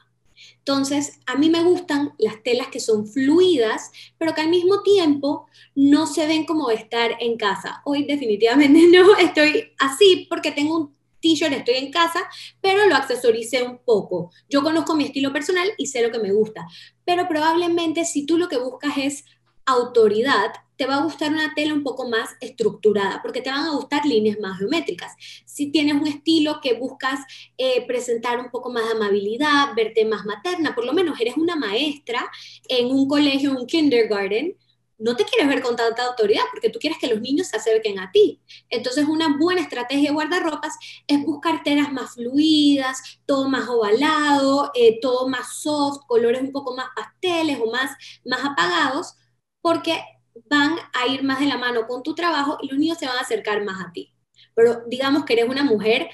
Entonces, 0.60 1.20
a 1.26 1.36
mí 1.36 1.50
me 1.50 1.64
gustan 1.64 2.14
las 2.18 2.42
telas 2.44 2.68
que 2.68 2.80
son 2.80 3.08
fluidas, 3.08 3.92
pero 4.18 4.34
que 4.34 4.42
al 4.42 4.50
mismo 4.50 4.82
tiempo 4.82 5.48
no 5.76 6.08
se 6.08 6.28
ven 6.28 6.46
como 6.46 6.70
estar 6.70 7.12
en 7.20 7.38
casa. 7.38 7.82
Hoy 7.86 8.06
definitivamente 8.06 8.88
no 8.92 9.16
estoy 9.18 9.74
así 9.80 10.28
porque 10.30 10.52
tengo 10.52 10.78
un 10.78 10.96
t-shirt, 11.24 11.54
estoy 11.54 11.76
en 11.76 11.92
casa, 11.92 12.20
pero 12.62 12.86
lo 12.86 12.96
accesoricé 12.96 13.64
un 13.64 13.80
poco. 13.80 14.32
Yo 14.50 14.62
conozco 14.62 14.96
mi 14.96 15.06
estilo 15.06 15.34
personal 15.34 15.72
y 15.78 15.88
sé 15.88 16.04
lo 16.04 16.12
que 16.12 16.20
me 16.20 16.34
gusta, 16.34 16.68
pero 17.06 17.28
probablemente 17.28 18.06
si 18.06 18.26
tú 18.26 18.38
lo 18.38 18.50
que 18.50 18.58
buscas 18.58 18.98
es 18.98 19.26
autoridad, 19.66 20.52
te 20.76 20.86
va 20.86 20.96
a 20.96 21.04
gustar 21.04 21.32
una 21.32 21.54
tela 21.54 21.74
un 21.74 21.84
poco 21.84 22.10
más 22.10 22.32
estructurada, 22.42 23.22
porque 23.22 23.42
te 23.42 23.50
van 23.50 23.66
a 23.66 23.72
gustar 23.72 24.06
líneas 24.06 24.38
más 24.40 24.58
geométricas. 24.60 25.14
Si 25.46 25.72
tienes 25.72 25.96
un 25.96 26.08
estilo 26.08 26.60
que 26.62 26.74
buscas 26.74 27.22
eh, 27.58 27.86
presentar 27.88 28.40
un 28.40 28.50
poco 28.50 28.70
más 28.70 28.86
de 28.86 28.92
amabilidad, 28.92 29.74
verte 29.76 30.04
más 30.04 30.26
materna, 30.26 30.76
por 30.76 30.86
lo 30.86 30.92
menos 30.92 31.20
eres 31.22 31.38
una 31.38 31.56
maestra 31.56 32.30
en 32.68 32.88
un 32.88 33.08
colegio, 33.08 33.52
un 33.52 33.66
kindergarten, 33.66 34.58
no 34.98 35.16
te 35.16 35.26
quieres 35.26 35.48
ver 35.48 35.62
con 35.62 35.76
tanta 35.76 36.06
autoridad 36.06 36.44
porque 36.52 36.70
tú 36.70 36.80
quieres 36.80 37.00
que 37.00 37.08
los 37.08 37.20
niños 37.20 37.48
se 37.48 37.58
acerquen 37.58 38.00
a 38.00 38.12
ti. 38.12 38.42
Entonces, 38.70 39.06
una 39.08 39.38
buena 39.38 39.62
estrategia 39.62 40.10
de 40.10 40.14
guardarropas 40.14 40.74
es 41.08 41.24
buscar 41.24 41.64
telas 41.64 41.92
más 41.92 42.14
fluidas, 42.14 43.20
todo 43.26 43.50
más 43.50 43.68
ovalado, 43.68 44.72
eh, 44.76 45.00
todo 45.02 45.28
más 45.28 45.62
soft, 45.62 46.06
colores 46.08 46.42
un 46.42 46.52
poco 46.52 46.76
más 46.76 46.88
pasteles 46.96 47.60
o 47.60 47.72
más, 47.72 47.92
más 48.26 48.46
apagados, 48.46 49.16
porque 49.62 50.02
van 50.50 50.76
a 50.94 51.08
ir 51.08 51.24
más 51.24 51.40
de 51.40 51.48
la 51.48 51.58
mano 51.58 51.88
con 51.88 52.04
tu 52.04 52.16
trabajo 52.16 52.58
y 52.62 52.68
los 52.68 52.78
niños 52.78 52.98
se 52.98 53.08
van 53.08 53.18
a 53.18 53.22
acercar 53.22 53.64
más 53.64 53.84
a 53.86 53.92
ti. 53.92 54.14
Pero 54.56 54.84
digamos 54.88 55.26
que 55.26 55.34
eres 55.34 55.50
una 55.50 55.64
mujer 55.64 56.10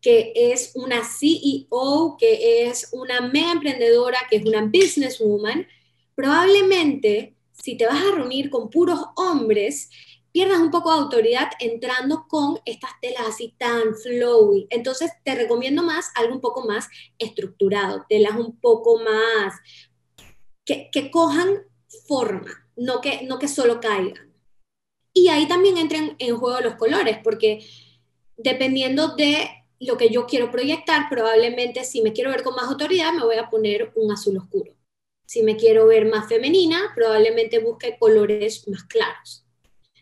que 0.00 0.32
es 0.34 0.72
una 0.74 1.04
CEO, 1.04 2.16
que 2.18 2.66
es 2.66 2.88
una 2.92 3.20
mega 3.20 3.52
emprendedora, 3.52 4.18
que 4.28 4.36
es 4.36 4.44
una 4.44 4.62
businesswoman, 4.62 5.66
probablemente 6.16 7.36
si 7.62 7.76
te 7.76 7.86
vas 7.86 8.02
a 8.02 8.16
reunir 8.16 8.50
con 8.50 8.70
puros 8.70 8.98
hombres, 9.14 9.88
pierdas 10.32 10.58
un 10.58 10.72
poco 10.72 10.92
de 10.92 10.98
autoridad 10.98 11.48
entrando 11.60 12.26
con 12.26 12.58
estas 12.64 12.90
telas 13.00 13.22
así 13.28 13.54
tan 13.56 13.94
flowy. 13.94 14.66
Entonces 14.68 15.12
te 15.22 15.36
recomiendo 15.36 15.84
más 15.84 16.10
algo 16.16 16.34
un 16.34 16.40
poco 16.40 16.66
más 16.66 16.88
estructurado, 17.20 18.04
telas 18.08 18.34
un 18.34 18.58
poco 18.58 18.98
más 18.98 19.54
que, 20.64 20.90
cojan 21.12 21.60
forma, 22.08 22.68
no 22.74 23.00
que, 23.00 23.22
no 23.22 23.38
que 23.38 23.46
solo 23.46 23.78
caigan. 23.78 24.34
Y 25.14 25.28
ahí 25.28 25.46
también 25.46 25.78
entran 25.78 26.16
en 26.18 26.36
juego 26.36 26.60
los 26.62 26.74
colores, 26.74 27.18
porque 27.22 27.64
dependiendo 28.36 29.14
de 29.14 29.48
lo 29.78 29.96
que 29.96 30.08
yo 30.08 30.26
quiero 30.26 30.50
proyectar, 30.50 31.08
probablemente 31.08 31.84
si 31.84 32.02
me 32.02 32.12
quiero 32.12 32.30
ver 32.30 32.42
con 32.42 32.56
más 32.56 32.64
autoridad, 32.64 33.12
me 33.12 33.22
voy 33.24 33.36
a 33.36 33.48
poner 33.48 33.92
un 33.94 34.10
azul 34.10 34.36
oscuro. 34.36 34.74
Si 35.32 35.42
me 35.42 35.56
quiero 35.56 35.86
ver 35.86 36.10
más 36.10 36.28
femenina, 36.28 36.92
probablemente 36.94 37.58
busque 37.58 37.96
colores 37.98 38.68
más 38.68 38.84
claros. 38.84 39.46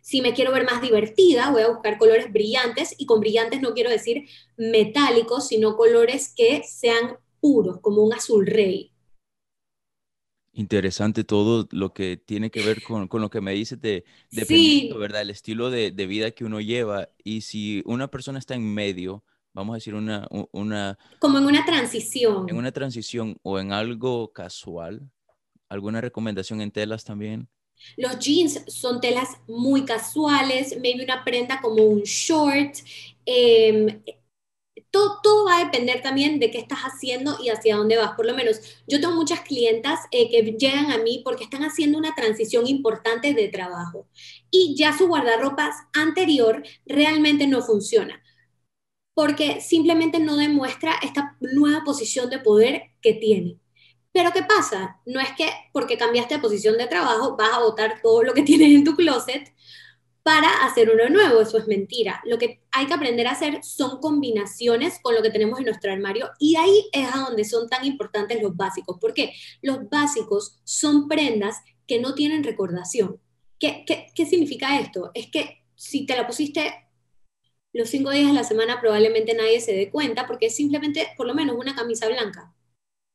Si 0.02 0.22
me 0.22 0.34
quiero 0.34 0.50
ver 0.50 0.64
más 0.64 0.82
divertida, 0.82 1.52
voy 1.52 1.62
a 1.62 1.68
buscar 1.68 1.98
colores 1.98 2.32
brillantes 2.32 2.96
y 2.98 3.06
con 3.06 3.20
brillantes 3.20 3.60
no 3.60 3.72
quiero 3.72 3.90
decir 3.90 4.28
metálicos, 4.56 5.46
sino 5.46 5.76
colores 5.76 6.34
que 6.36 6.62
sean 6.64 7.16
puros, 7.38 7.78
como 7.80 8.02
un 8.02 8.12
azul 8.12 8.44
rey. 8.44 8.92
Interesante 10.52 11.22
todo 11.22 11.68
lo 11.70 11.94
que 11.94 12.16
tiene 12.16 12.50
que 12.50 12.64
ver 12.64 12.82
con, 12.82 13.06
con 13.06 13.20
lo 13.20 13.30
que 13.30 13.40
me 13.40 13.52
dices 13.52 13.80
de, 13.80 14.02
dependiendo, 14.32 14.98
¿verdad? 14.98 15.22
El 15.22 15.30
estilo 15.30 15.70
de, 15.70 15.92
de, 15.92 16.06
vida 16.08 16.32
que 16.32 16.44
uno 16.44 16.60
lleva. 16.60 17.08
Y 17.22 17.42
si 17.42 17.84
una 17.86 18.10
persona 18.10 18.40
está 18.40 18.56
en 18.56 18.74
medio, 18.74 19.22
vamos 19.52 19.74
a 19.74 19.76
decir 19.76 19.94
una, 19.94 20.26
una... 20.50 20.98
Como 21.20 21.38
en 21.38 21.46
una 21.46 21.64
transición. 21.64 22.48
En 22.48 22.56
una 22.56 22.72
transición 22.72 23.38
o 23.44 23.60
en 23.60 23.72
algo 23.72 24.32
casual, 24.32 25.08
¿alguna 25.70 26.02
recomendación 26.02 26.60
en 26.60 26.70
telas 26.70 27.04
también? 27.04 27.48
Los 27.96 28.18
jeans 28.18 28.62
son 28.66 29.00
telas 29.00 29.28
muy 29.48 29.86
casuales, 29.86 30.76
maybe 30.80 31.02
una 31.04 31.24
prenda 31.24 31.60
como 31.62 31.82
un 31.82 32.02
short. 32.02 32.74
Eh, 33.24 34.02
todo, 34.90 35.44
va 35.46 35.58
a 35.58 35.64
depender 35.64 36.02
también 36.02 36.38
de 36.38 36.50
qué 36.50 36.58
estás 36.58 36.80
haciendo 36.80 37.38
y 37.42 37.48
hacia 37.48 37.76
dónde 37.76 37.96
vas. 37.96 38.12
Por 38.16 38.26
lo 38.26 38.34
menos, 38.34 38.60
yo 38.86 39.00
tengo 39.00 39.14
muchas 39.14 39.40
clientas 39.40 40.00
eh, 40.10 40.28
que 40.30 40.52
llegan 40.58 40.90
a 40.90 40.98
mí 40.98 41.22
porque 41.24 41.44
están 41.44 41.62
haciendo 41.62 41.96
una 41.96 42.14
transición 42.14 42.66
importante 42.66 43.32
de 43.32 43.48
trabajo 43.48 44.08
y 44.50 44.74
ya 44.76 44.96
su 44.96 45.06
guardarropas 45.08 45.74
anterior 45.94 46.62
realmente 46.84 47.46
no 47.46 47.62
funciona 47.62 48.22
porque 49.14 49.60
simplemente 49.60 50.18
no 50.18 50.36
demuestra 50.36 50.94
esta 51.02 51.36
nueva 51.40 51.84
posición 51.84 52.30
de 52.30 52.38
poder 52.38 52.84
que 53.02 53.12
tiene. 53.12 53.58
Pero 54.12 54.32
¿qué 54.32 54.42
pasa? 54.42 55.00
No 55.06 55.20
es 55.20 55.28
que 55.36 55.48
porque 55.72 55.96
cambiaste 55.96 56.34
de 56.34 56.40
posición 56.40 56.76
de 56.76 56.86
trabajo 56.86 57.36
vas 57.36 57.52
a 57.52 57.60
botar 57.60 58.00
todo 58.02 58.22
lo 58.22 58.34
que 58.34 58.42
tienes 58.50 58.74
en 58.74 58.84
tu 58.84 58.96
closet 58.96 59.54
para 60.22 60.48
hacer 60.64 60.90
uno 60.90 61.08
nuevo. 61.08 61.40
Eso 61.40 61.58
es 61.58 61.66
mentira. 61.66 62.20
Lo 62.24 62.38
que 62.38 62.62
hay 62.72 62.86
que 62.86 62.94
aprender 62.94 63.26
a 63.26 63.32
hacer 63.32 63.62
son 63.62 64.00
combinaciones 64.00 64.98
con 65.02 65.14
lo 65.14 65.22
que 65.22 65.30
tenemos 65.30 65.58
en 65.58 65.66
nuestro 65.66 65.92
armario 65.92 66.30
y 66.38 66.56
ahí 66.56 66.88
es 66.92 67.08
a 67.14 67.18
donde 67.18 67.44
son 67.44 67.68
tan 67.68 67.84
importantes 67.84 68.42
los 68.42 68.56
básicos. 68.56 68.98
¿Por 68.98 69.14
qué? 69.14 69.32
Los 69.62 69.88
básicos 69.88 70.60
son 70.64 71.08
prendas 71.08 71.58
que 71.86 72.00
no 72.00 72.14
tienen 72.14 72.44
recordación. 72.44 73.20
¿Qué, 73.58 73.84
qué, 73.86 74.06
qué 74.14 74.26
significa 74.26 74.78
esto? 74.78 75.10
Es 75.14 75.28
que 75.30 75.62
si 75.76 76.06
te 76.06 76.16
la 76.16 76.26
pusiste 76.26 76.72
los 77.72 77.88
cinco 77.88 78.10
días 78.10 78.26
de 78.26 78.32
la 78.32 78.44
semana 78.44 78.80
probablemente 78.80 79.34
nadie 79.34 79.60
se 79.60 79.72
dé 79.72 79.90
cuenta 79.90 80.26
porque 80.26 80.46
es 80.46 80.56
simplemente 80.56 81.08
por 81.16 81.26
lo 81.26 81.34
menos 81.34 81.56
una 81.56 81.74
camisa 81.74 82.08
blanca 82.08 82.52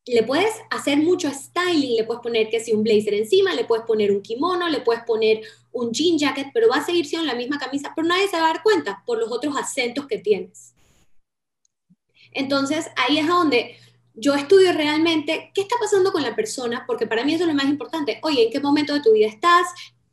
le 0.07 0.23
puedes 0.23 0.53
hacer 0.69 0.97
mucho 0.97 1.31
styling, 1.31 1.95
le 1.95 2.03
puedes 2.03 2.21
poner 2.21 2.49
que 2.49 2.59
si 2.59 2.71
un 2.73 2.83
blazer 2.83 3.15
encima, 3.15 3.55
le 3.55 3.65
puedes 3.65 3.85
poner 3.85 4.11
un 4.11 4.21
kimono, 4.21 4.69
le 4.69 4.81
puedes 4.81 5.03
poner 5.03 5.41
un 5.71 5.91
jean 5.91 6.17
jacket, 6.17 6.47
pero 6.53 6.69
va 6.69 6.77
a 6.77 6.85
seguir 6.85 7.05
siendo 7.05 7.25
la 7.25 7.35
misma 7.35 7.57
camisa, 7.57 7.91
pero 7.95 8.07
nadie 8.07 8.27
se 8.27 8.37
va 8.37 8.45
a 8.45 8.53
dar 8.53 8.63
cuenta 8.63 9.03
por 9.05 9.17
los 9.17 9.31
otros 9.31 9.57
acentos 9.57 10.05
que 10.05 10.19
tienes. 10.19 10.73
Entonces, 12.31 12.87
ahí 12.97 13.17
es 13.17 13.27
donde 13.27 13.77
yo 14.13 14.35
estudio 14.35 14.73
realmente 14.73 15.51
qué 15.53 15.61
está 15.61 15.75
pasando 15.79 16.11
con 16.11 16.21
la 16.21 16.35
persona, 16.35 16.83
porque 16.85 17.07
para 17.07 17.25
mí 17.25 17.33
eso 17.33 17.43
es 17.43 17.49
lo 17.49 17.55
más 17.55 17.65
importante. 17.65 18.19
Oye, 18.21 18.45
¿en 18.45 18.51
qué 18.51 18.59
momento 18.59 18.93
de 18.93 19.01
tu 19.01 19.11
vida 19.11 19.27
estás? 19.27 19.67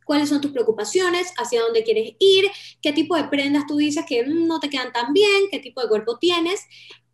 ¿Cuáles 0.05 0.29
son 0.29 0.41
tus 0.41 0.53
preocupaciones? 0.53 1.33
¿Hacia 1.37 1.61
dónde 1.61 1.85
quieres 1.85 2.15
ir? 2.19 2.51
¿Qué 2.81 2.93
tipo 2.93 3.15
de 3.15 3.25
prendas 3.25 3.67
tú 3.67 3.77
dices 3.77 4.05
que 4.09 4.25
no 4.25 4.59
te 4.59 4.71
quedan 4.71 4.93
tan 4.93 5.13
bien? 5.13 5.49
¿Qué 5.51 5.59
tipo 5.59 5.83
de 5.83 5.89
cuerpo 5.89 6.19
tienes? 6.19 6.63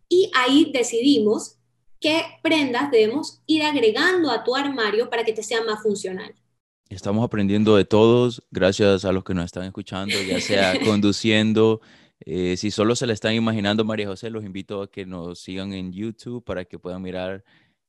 Y 0.07 0.31
ahí 0.33 0.71
decidimos 0.73 1.58
qué 1.99 2.23
prendas 2.41 2.91
debemos 2.91 3.41
ir 3.45 3.63
agregando 3.63 4.31
a 4.31 4.43
tu 4.43 4.55
armario 4.55 5.09
para 5.09 5.23
que 5.23 5.33
te 5.33 5.43
sea 5.43 5.63
más 5.63 5.81
funcional. 5.81 6.33
Estamos 6.89 7.23
aprendiendo 7.23 7.75
de 7.75 7.85
todos, 7.85 8.43
gracias 8.49 9.05
a 9.05 9.11
los 9.11 9.23
que 9.23 9.35
nos 9.35 9.45
están 9.45 9.63
escuchando, 9.63 10.15
ya 10.27 10.41
sea 10.41 10.79
conduciendo. 10.83 11.81
Eh, 12.21 12.57
si 12.57 12.71
solo 12.71 12.95
se 12.95 13.05
la 13.05 13.13
están 13.13 13.33
imaginando 13.33 13.85
María 13.85 14.07
José, 14.07 14.29
los 14.29 14.43
invito 14.43 14.81
a 14.81 14.91
que 14.91 15.05
nos 15.05 15.39
sigan 15.39 15.73
en 15.73 15.93
YouTube 15.93 16.43
para 16.43 16.65
que 16.65 16.79
puedan 16.79 17.01
mirar 17.01 17.43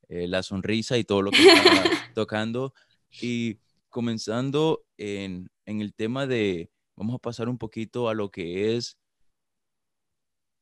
eh, 0.09 0.29
la 0.29 0.43
sonrisa 0.43 0.99
y 0.99 1.05
todo 1.05 1.23
lo 1.23 1.31
que 1.31 1.43
está 1.43 1.85
tocando. 2.15 2.75
Y 3.23 3.57
comenzando 3.89 4.85
en, 4.99 5.51
en 5.65 5.81
el 5.81 5.95
tema 5.95 6.27
de, 6.27 6.71
vamos 6.95 7.15
a 7.15 7.19
pasar 7.19 7.49
un 7.49 7.59
poquito 7.59 8.09
a 8.09 8.15
lo 8.15 8.31
que 8.31 8.77
es 8.77 9.00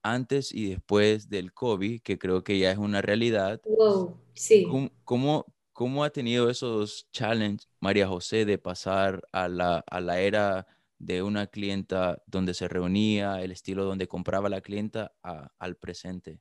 antes 0.02 0.52
y 0.55 0.71
después 0.71 1.28
del 1.28 1.52
COVID, 1.52 2.00
que 2.02 2.19
creo 2.19 2.45
que 2.45 2.59
ya 2.59 2.71
es 2.71 2.78
una 2.78 3.02
realidad. 3.02 3.61
Wow, 3.64 4.17
sí. 4.35 4.67
¿Cómo, 5.05 5.47
cómo, 5.73 6.05
ha 6.05 6.11
tenido 6.11 6.50
esos 6.50 7.09
challenges 7.12 7.69
María 7.81 8.09
José 8.09 8.45
de 8.45 8.59
pasar 8.59 9.23
a 9.33 9.49
la, 9.49 9.85
a 9.87 10.00
la 10.00 10.21
era 10.21 10.67
de 10.99 11.23
una 11.23 11.47
clienta 11.47 12.23
donde 12.26 12.55
se 12.55 12.69
reunía, 12.69 13.43
el 13.43 13.52
estilo 13.52 13.85
donde 13.85 14.09
compraba 14.09 14.49
la 14.49 14.61
clienta 14.61 15.12
al 15.23 15.76
presente? 15.76 16.40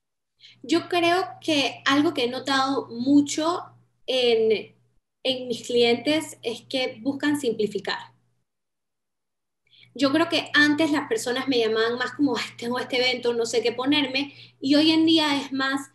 Yo 0.63 0.87
creo 0.89 1.23
que 1.41 1.81
algo 1.85 2.13
que 2.13 2.25
he 2.25 2.29
notado 2.29 2.87
mucho 2.89 3.61
en, 4.05 4.75
en 5.23 5.47
mis 5.47 5.65
clientes 5.65 6.37
es 6.41 6.61
que 6.61 6.99
buscan 7.01 7.39
simplificar 7.39 8.16
yo 9.95 10.11
creo 10.11 10.29
que 10.29 10.49
antes 10.53 10.91
las 10.91 11.07
personas 11.07 11.47
me 11.47 11.59
llamaban 11.59 11.97
más 11.97 12.11
como, 12.11 12.35
tengo 12.57 12.79
este 12.79 12.97
evento, 12.97 13.33
no 13.33 13.45
sé 13.45 13.61
qué 13.61 13.71
ponerme, 13.71 14.33
y 14.59 14.75
hoy 14.75 14.91
en 14.91 15.05
día 15.05 15.41
es 15.41 15.51
más, 15.51 15.91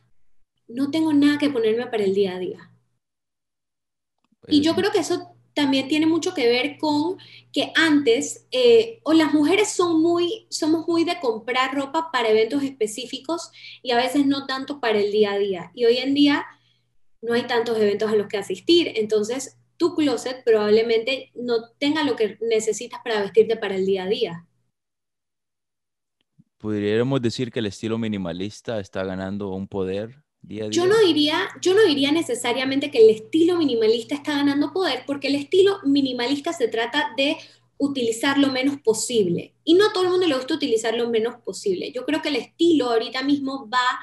no 0.69 0.91
tengo 0.91 1.13
nada 1.13 1.39
que 1.39 1.51
ponerme 1.51 1.87
para 1.87 2.05
el 2.05 2.15
día 2.15 2.35
a 2.35 2.39
día. 2.39 2.71
Y 4.49 4.61
yo 4.61 4.75
creo 4.75 4.91
que 4.91 4.99
eso 4.99 5.37
también 5.55 5.89
tiene 5.89 6.07
mucho 6.07 6.35
que 6.35 6.49
ver 6.49 6.79
con 6.79 7.19
que 7.53 7.73
antes, 7.77 8.47
eh, 8.51 9.01
o 9.05 9.13
las 9.13 9.35
mujeres 9.35 9.71
son 9.71 10.01
muy, 10.01 10.47
somos 10.51 10.89
muy 10.89 11.05
de 11.05 11.21
comprar 11.21 11.75
ropa 11.75 12.11
para 12.11 12.31
eventos 12.31 12.63
específicos 12.63 13.51
y 13.83 13.91
a 13.91 13.97
veces 13.97 14.27
no 14.27 14.47
tanto 14.47 14.81
para 14.81 14.99
el 14.99 15.13
día 15.13 15.33
a 15.33 15.39
día. 15.39 15.71
Y 15.75 15.85
hoy 15.85 15.99
en 15.99 16.15
día 16.15 16.47
no 17.21 17.35
hay 17.35 17.47
tantos 17.47 17.79
eventos 17.79 18.11
a 18.11 18.17
los 18.17 18.27
que 18.27 18.39
asistir, 18.39 18.93
entonces 18.97 19.59
tu 19.83 19.97
closet 19.97 20.45
probablemente 20.45 21.33
no 21.35 21.55
tenga 21.77 22.05
lo 22.05 22.15
que 22.15 22.39
necesitas 22.41 23.01
para 23.03 23.21
vestirte 23.21 23.57
para 23.57 23.75
el 23.75 23.85
día 23.85 24.05
a 24.05 24.07
día. 24.07 24.47
¿Podríamos 26.57 27.21
decir 27.21 27.51
que 27.51 27.59
el 27.59 27.67
estilo 27.67 27.99
minimalista 27.99 28.79
está 28.79 29.03
ganando 29.05 29.49
un 29.49 29.67
poder 29.67 30.23
día 30.41 30.67
a 30.67 30.69
día? 30.69 30.71
Yo 30.71 30.87
no 30.87 30.97
diría, 31.05 31.49
yo 31.61 31.75
no 31.75 31.83
diría 31.85 32.13
necesariamente 32.13 32.93
que 32.93 32.99
el 32.99 33.11
estilo 33.11 33.59
minimalista 33.59 34.15
está 34.15 34.37
ganando 34.37 34.73
poder, 34.73 35.03
porque 35.05 35.27
el 35.27 35.35
estilo 35.35 35.81
minimalista 35.83 36.53
se 36.53 36.69
trata 36.69 37.13
de 37.17 37.39
utilizar 37.77 38.39
lo 38.39 38.53
menos 38.53 38.77
posible. 38.83 39.57
Y 39.65 39.75
no 39.75 39.91
todo 39.93 40.05
el 40.05 40.11
mundo 40.11 40.29
le 40.29 40.37
gusta 40.37 40.55
utilizar 40.55 40.95
lo 40.95 41.11
menos 41.11 41.41
posible. 41.45 41.91
Yo 41.91 42.07
creo 42.07 42.23
que 42.23 42.29
el 42.29 42.37
estilo 42.37 42.91
ahorita 42.91 43.25
mismo 43.25 43.69
va 43.69 43.99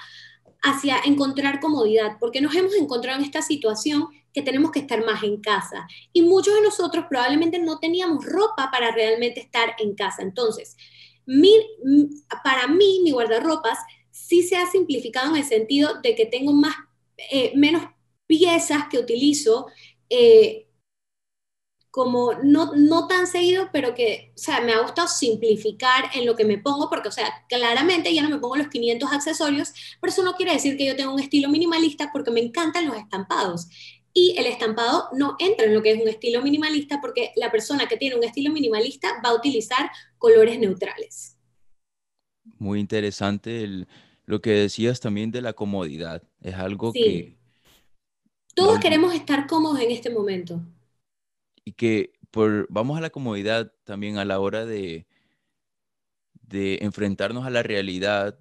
hacia 0.62 0.98
encontrar 1.06 1.62
comodidad, 1.62 2.18
porque 2.20 2.42
nos 2.42 2.54
hemos 2.54 2.76
encontrado 2.76 3.18
en 3.18 3.24
esta 3.24 3.42
situación 3.42 4.10
que 4.34 4.42
tenemos 4.42 4.72
que 4.72 4.80
estar 4.80 5.04
más 5.06 5.24
en 5.24 5.42
casa. 5.42 5.88
Y 6.14 6.22
muchos 6.22 6.54
de 6.56 6.62
nosotros 6.62 7.06
probablemente 7.10 7.60
no 7.60 7.80
teníamos 7.80 8.26
ropa 8.26 8.70
para 8.72 8.92
realmente 8.92 9.40
estar 9.40 9.76
en 9.80 9.96
casa. 9.96 10.22
Entonces, 10.22 10.78
para 12.44 12.68
mí, 12.68 13.02
mi 13.04 13.12
guardarropas 13.12 13.78
sí 14.12 14.44
se 14.44 14.58
ha 14.58 14.66
simplificado 14.70 15.30
en 15.30 15.38
el 15.38 15.46
sentido 15.48 16.02
de 16.02 16.16
que 16.16 16.26
tengo 16.26 16.54
más, 16.54 16.76
eh, 17.32 17.52
menos 17.56 17.84
piezas 18.28 18.88
que 18.90 19.00
utilizo. 19.00 19.68
Eh, 20.10 20.70
como 21.92 22.34
no, 22.44 22.72
no 22.76 23.08
tan 23.08 23.26
seguido, 23.28 23.70
pero 23.74 23.96
que, 23.96 24.32
o 24.36 24.38
sea, 24.38 24.62
me 24.62 24.74
ha 24.74 24.82
gustado 24.82 25.08
simplificar 25.08 26.06
en 26.14 26.26
lo 26.26 26.36
que 26.36 26.46
me 26.46 26.58
pongo, 26.60 26.90
porque, 26.90 27.10
o 27.10 27.12
sea, 27.12 27.46
claramente 27.50 28.14
ya 28.14 28.22
no 28.22 28.30
me 28.30 28.38
pongo 28.38 28.58
los 28.58 28.68
500 28.68 29.12
accesorios, 29.12 29.74
pero 30.00 30.12
eso 30.12 30.24
no 30.24 30.36
quiere 30.36 30.54
decir 30.54 30.78
que 30.78 30.86
yo 30.86 30.96
tenga 30.96 31.12
un 31.12 31.20
estilo 31.20 31.50
minimalista 31.50 32.12
porque 32.14 32.32
me 32.32 32.42
encantan 32.42 32.88
los 32.88 32.96
estampados. 32.98 33.68
Y 34.14 34.36
el 34.38 34.46
estampado 34.48 35.10
no 35.14 35.36
entra 35.40 35.66
en 35.66 35.74
lo 35.74 35.82
que 35.82 35.92
es 35.92 36.02
un 36.02 36.08
estilo 36.08 36.42
minimalista 36.42 37.00
porque 37.02 37.32
la 37.36 37.52
persona 37.52 37.88
que 37.88 37.98
tiene 37.98 38.16
un 38.16 38.24
estilo 38.24 38.52
minimalista 38.52 39.22
va 39.24 39.30
a 39.30 39.36
utilizar 39.36 39.92
colores 40.18 40.60
neutrales. 40.60 41.38
Muy 42.58 42.80
interesante 42.80 43.86
lo 44.26 44.42
que 44.42 44.52
decías 44.52 45.00
también 45.00 45.32
de 45.32 45.42
la 45.42 45.54
comodidad. 45.54 46.24
Es 46.42 46.56
algo 46.56 46.92
que... 46.92 47.38
Todos 48.56 48.80
queremos 48.80 49.14
estar 49.14 49.48
cómodos 49.48 49.80
en 49.80 49.92
este 49.92 50.10
momento. 50.10 50.62
Y 51.64 51.74
que 51.74 52.14
por, 52.32 52.68
vamos 52.70 52.98
a 52.98 53.02
la 53.02 53.10
comodidad 53.10 53.72
también 53.84 54.18
a 54.18 54.26
la 54.26 54.40
hora 54.40 54.66
de, 54.66 55.08
de 56.42 56.80
enfrentarnos 56.82 57.46
a 57.46 57.50
la 57.50 57.64
realidad 57.64 58.40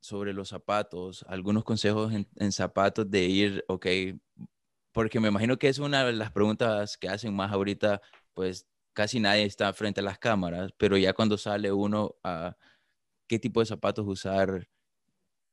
sobre 0.00 0.32
los 0.32 0.48
zapatos, 0.48 1.24
algunos 1.28 1.64
consejos 1.64 2.12
en, 2.12 2.26
en 2.36 2.52
zapatos 2.52 3.10
de 3.10 3.24
ir, 3.24 3.64
ok, 3.68 3.86
porque 4.94 5.18
me 5.18 5.28
imagino 5.28 5.58
que 5.58 5.68
es 5.68 5.80
una 5.80 6.04
de 6.04 6.12
las 6.12 6.30
preguntas 6.30 6.96
que 6.96 7.08
hacen 7.08 7.34
más 7.34 7.52
ahorita, 7.52 8.00
pues 8.32 8.66
casi 8.92 9.18
nadie 9.18 9.42
está 9.42 9.72
frente 9.72 10.00
a 10.00 10.04
las 10.04 10.20
cámaras, 10.20 10.70
pero 10.78 10.96
ya 10.96 11.12
cuando 11.12 11.36
sale 11.36 11.72
uno 11.72 12.14
qué 13.26 13.38
tipo 13.40 13.58
de 13.58 13.66
zapatos 13.66 14.06
usar. 14.06 14.68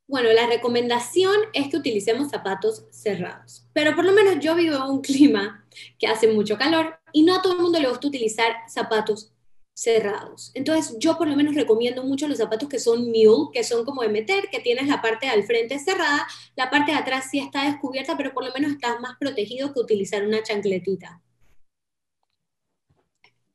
Bueno, 0.07 0.31
la 0.31 0.45
recomendación 0.45 1.35
es 1.53 1.69
que 1.69 1.77
utilicemos 1.77 2.29
zapatos 2.29 2.85
cerrados, 2.91 3.67
pero 3.73 3.95
por 3.95 4.05
lo 4.05 4.11
menos 4.11 4.37
yo 4.39 4.53
vivo 4.53 4.75
en 4.75 4.83
un 4.83 5.01
clima 5.01 5.65
que 5.97 6.05
hace 6.05 6.27
mucho 6.27 6.57
calor 6.57 6.99
y 7.11 7.23
no 7.23 7.35
a 7.35 7.41
todo 7.41 7.53
el 7.53 7.61
mundo 7.61 7.79
le 7.79 7.89
gusta 7.89 8.07
utilizar 8.07 8.53
zapatos 8.69 9.33
cerrados. 9.73 10.51
Entonces, 10.53 10.95
yo 10.99 11.17
por 11.17 11.27
lo 11.27 11.35
menos 11.35 11.55
recomiendo 11.55 12.03
mucho 12.03 12.27
los 12.27 12.37
zapatos 12.37 12.69
que 12.69 12.79
son 12.79 13.05
mule, 13.07 13.49
que 13.53 13.63
son 13.63 13.85
como 13.85 14.01
de 14.01 14.09
meter, 14.09 14.49
que 14.51 14.59
tienes 14.59 14.87
la 14.87 15.01
parte 15.01 15.27
al 15.27 15.43
frente 15.43 15.79
cerrada, 15.79 16.27
la 16.55 16.69
parte 16.69 16.91
de 16.91 16.97
atrás 16.97 17.29
sí 17.31 17.39
está 17.39 17.65
descubierta, 17.65 18.17
pero 18.17 18.33
por 18.33 18.45
lo 18.45 18.53
menos 18.53 18.71
estás 18.71 18.99
más 18.99 19.17
protegido 19.19 19.73
que 19.73 19.79
utilizar 19.79 20.25
una 20.25 20.43
chancletita. 20.43 21.21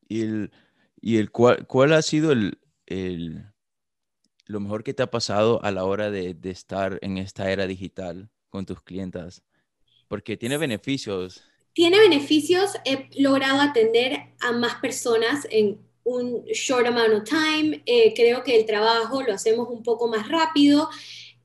¿Y, 0.08 0.23
el, 0.23 0.52
y 1.00 1.18
el, 1.18 1.30
cuál, 1.30 1.66
cuál 1.66 1.92
ha 1.92 2.02
sido 2.02 2.32
el, 2.32 2.58
el, 2.87 3.44
lo 4.46 4.61
mejor 4.61 4.85
que 4.85 4.94
te 4.94 5.02
ha 5.02 5.11
pasado 5.11 5.62
a 5.62 5.70
la 5.70 5.85
hora 5.85 6.11
de, 6.11 6.35
de 6.35 6.50
estar 6.50 6.99
en 7.02 7.18
esta 7.18 7.50
era 7.50 7.66
digital 7.66 8.30
con 8.49 8.66
tus 8.66 8.80
clientas? 8.82 9.42
Porque 10.08 10.37
tiene 10.37 10.56
beneficios. 10.56 11.42
Tiene 11.73 11.99
beneficios. 11.99 12.73
He 12.85 13.11
logrado 13.20 13.61
atender 13.61 14.35
a 14.40 14.52
más 14.52 14.76
personas 14.76 15.46
en 15.50 15.85
un 16.06 16.44
short 16.46 16.86
amount 16.86 17.12
of 17.12 17.25
time. 17.25 17.82
Eh, 17.84 18.14
creo 18.14 18.42
que 18.42 18.56
el 18.56 18.64
trabajo 18.64 19.22
lo 19.22 19.34
hacemos 19.34 19.68
un 19.68 19.82
poco 19.82 20.08
más 20.08 20.28
rápido. 20.28 20.88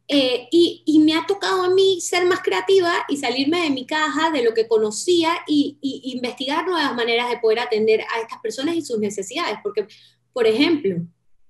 Eh, 0.07 0.47
y, 0.51 0.83
y, 0.85 0.99
me 0.99 1.13
ha 1.13 1.25
tocado 1.25 1.63
a 1.63 1.69
mí 1.69 2.01
ser 2.01 2.25
más 2.25 2.41
creativa 2.41 2.93
y 3.07 3.15
salirme 3.15 3.63
de 3.63 3.69
mi 3.69 3.85
caja, 3.85 4.29
de 4.29 4.43
lo 4.43 4.53
que 4.53 4.67
conocía 4.67 5.37
y, 5.47 5.77
y, 5.81 6.11
investigar 6.11 6.65
nuevas 6.65 6.93
maneras 6.95 7.29
de 7.29 7.37
poder 7.37 7.59
atender 7.59 8.01
a 8.01 8.19
estas 8.19 8.39
personas 8.39 8.75
y 8.75 8.81
sus 8.81 8.99
necesidades. 8.99 9.57
Porque, 9.63 9.87
por 10.33 10.45
ejemplo, 10.45 10.97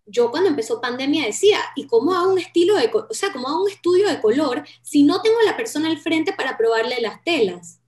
yo 0.06 0.30
cuando 0.30 0.50
empezó 0.50 0.80
pandemia 0.80 1.25
decía, 1.25 1.60
¿y 1.75 1.88
cómo 1.88 2.13
hago 2.13 2.32
un 2.32 2.39
estilo 2.39 2.75
de, 2.75 2.91
o 2.94 3.13
sea, 3.13 3.34
cómo 3.34 3.48
hago 3.48 3.63
un 3.63 3.72
estudio 3.72 4.08
de 4.08 4.22
color 4.22 4.63
si 4.84 5.03
no 5.03 5.22
tengo 5.22 5.39
a 5.39 5.46
la 5.46 5.58
persona 5.58 5.89
al 5.89 5.98
frente 5.98 6.32
para 6.34 6.56
probarle 6.58 7.01
las 7.01 7.24
telas? 7.24 7.82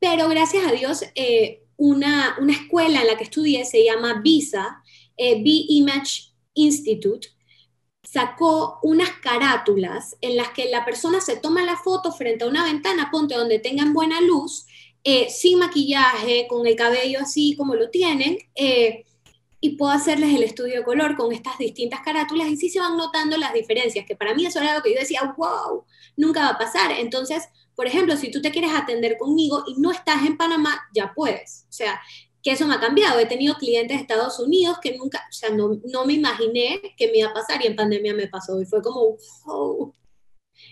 Pero 0.00 0.28
gracias 0.28 0.66
a 0.66 0.72
Dios, 0.72 1.04
eh, 1.14 1.65
una, 1.76 2.36
una, 2.40 2.52
escuela 2.52 3.00
en 3.00 3.06
la 3.06 3.16
que 3.16 3.24
estudié 3.24 3.64
se 3.64 3.84
llama 3.84 4.20
VISA, 4.22 4.82
eh, 5.16 5.42
B-Image 5.42 6.32
Institute, 6.54 7.28
sacó 8.02 8.78
unas 8.82 9.10
carátulas 9.22 10.16
en 10.20 10.36
las 10.36 10.50
que 10.50 10.70
la 10.70 10.84
persona 10.84 11.20
se 11.20 11.36
toma 11.36 11.64
la 11.64 11.76
foto 11.76 12.12
frente 12.12 12.44
a 12.44 12.48
una 12.48 12.64
ventana, 12.64 13.10
ponte 13.10 13.34
donde 13.34 13.58
tengan 13.58 13.92
buena 13.92 14.20
luz, 14.20 14.66
eh, 15.02 15.28
sin 15.30 15.58
maquillaje, 15.58 16.46
con 16.48 16.66
el 16.66 16.76
cabello 16.76 17.20
así 17.20 17.54
como 17.56 17.74
lo 17.74 17.90
tienen, 17.90 18.38
eh, 18.54 19.05
y 19.66 19.76
puedo 19.76 19.90
hacerles 19.90 20.32
el 20.32 20.44
estudio 20.44 20.76
de 20.76 20.84
color 20.84 21.16
con 21.16 21.32
estas 21.32 21.58
distintas 21.58 22.00
carátulas 22.00 22.48
y 22.48 22.56
sí 22.56 22.70
se 22.70 22.78
van 22.78 22.96
notando 22.96 23.36
las 23.36 23.52
diferencias, 23.52 24.06
que 24.06 24.14
para 24.14 24.32
mí 24.32 24.46
eso 24.46 24.60
era 24.60 24.70
algo 24.70 24.82
que 24.84 24.94
yo 24.94 25.00
decía, 25.00 25.34
wow, 25.36 25.84
nunca 26.16 26.42
va 26.42 26.50
a 26.50 26.58
pasar. 26.58 26.92
Entonces, 26.92 27.48
por 27.74 27.86
ejemplo, 27.86 28.16
si 28.16 28.30
tú 28.30 28.40
te 28.40 28.52
quieres 28.52 28.70
atender 28.72 29.18
conmigo 29.18 29.64
y 29.66 29.80
no 29.80 29.90
estás 29.90 30.24
en 30.24 30.36
Panamá, 30.36 30.80
ya 30.94 31.12
puedes. 31.14 31.66
O 31.68 31.72
sea, 31.72 32.00
que 32.42 32.52
eso 32.52 32.66
me 32.68 32.76
ha 32.76 32.80
cambiado. 32.80 33.18
He 33.18 33.26
tenido 33.26 33.56
clientes 33.56 33.96
de 33.96 34.02
Estados 34.02 34.38
Unidos 34.38 34.78
que 34.80 34.96
nunca, 34.96 35.26
o 35.28 35.32
sea, 35.32 35.50
no, 35.50 35.80
no 35.84 36.04
me 36.04 36.12
imaginé 36.12 36.80
que 36.96 37.08
me 37.08 37.18
iba 37.18 37.30
a 37.30 37.34
pasar 37.34 37.60
y 37.60 37.66
en 37.66 37.74
pandemia 37.74 38.14
me 38.14 38.28
pasó 38.28 38.60
y 38.60 38.66
fue 38.66 38.80
como, 38.82 39.16
wow. 39.46 39.92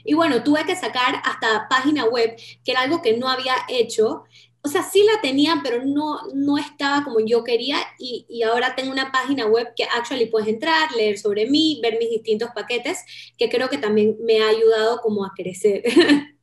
Y 0.04 0.14
bueno, 0.14 0.44
tuve 0.44 0.64
que 0.64 0.76
sacar 0.76 1.20
hasta 1.24 1.66
página 1.68 2.04
web, 2.04 2.36
que 2.64 2.70
era 2.70 2.82
algo 2.82 3.02
que 3.02 3.16
no 3.16 3.28
había 3.28 3.54
hecho. 3.68 4.22
O 4.64 4.68
sea, 4.68 4.82
sí 4.82 5.04
la 5.04 5.20
tenía, 5.20 5.60
pero 5.62 5.84
no, 5.84 6.18
no 6.34 6.56
estaba 6.56 7.04
como 7.04 7.20
yo 7.20 7.44
quería 7.44 7.76
y, 7.98 8.24
y 8.30 8.42
ahora 8.42 8.74
tengo 8.74 8.90
una 8.90 9.12
página 9.12 9.46
web 9.46 9.68
que 9.76 9.84
actually 9.84 10.26
puedes 10.26 10.48
entrar, 10.48 10.90
leer 10.92 11.18
sobre 11.18 11.46
mí, 11.46 11.80
ver 11.82 11.98
mis 11.98 12.08
distintos 12.08 12.48
paquetes, 12.54 13.04
que 13.36 13.50
creo 13.50 13.68
que 13.68 13.76
también 13.76 14.16
me 14.22 14.42
ha 14.42 14.48
ayudado 14.48 15.00
como 15.02 15.24
a 15.24 15.32
crecer. 15.36 15.82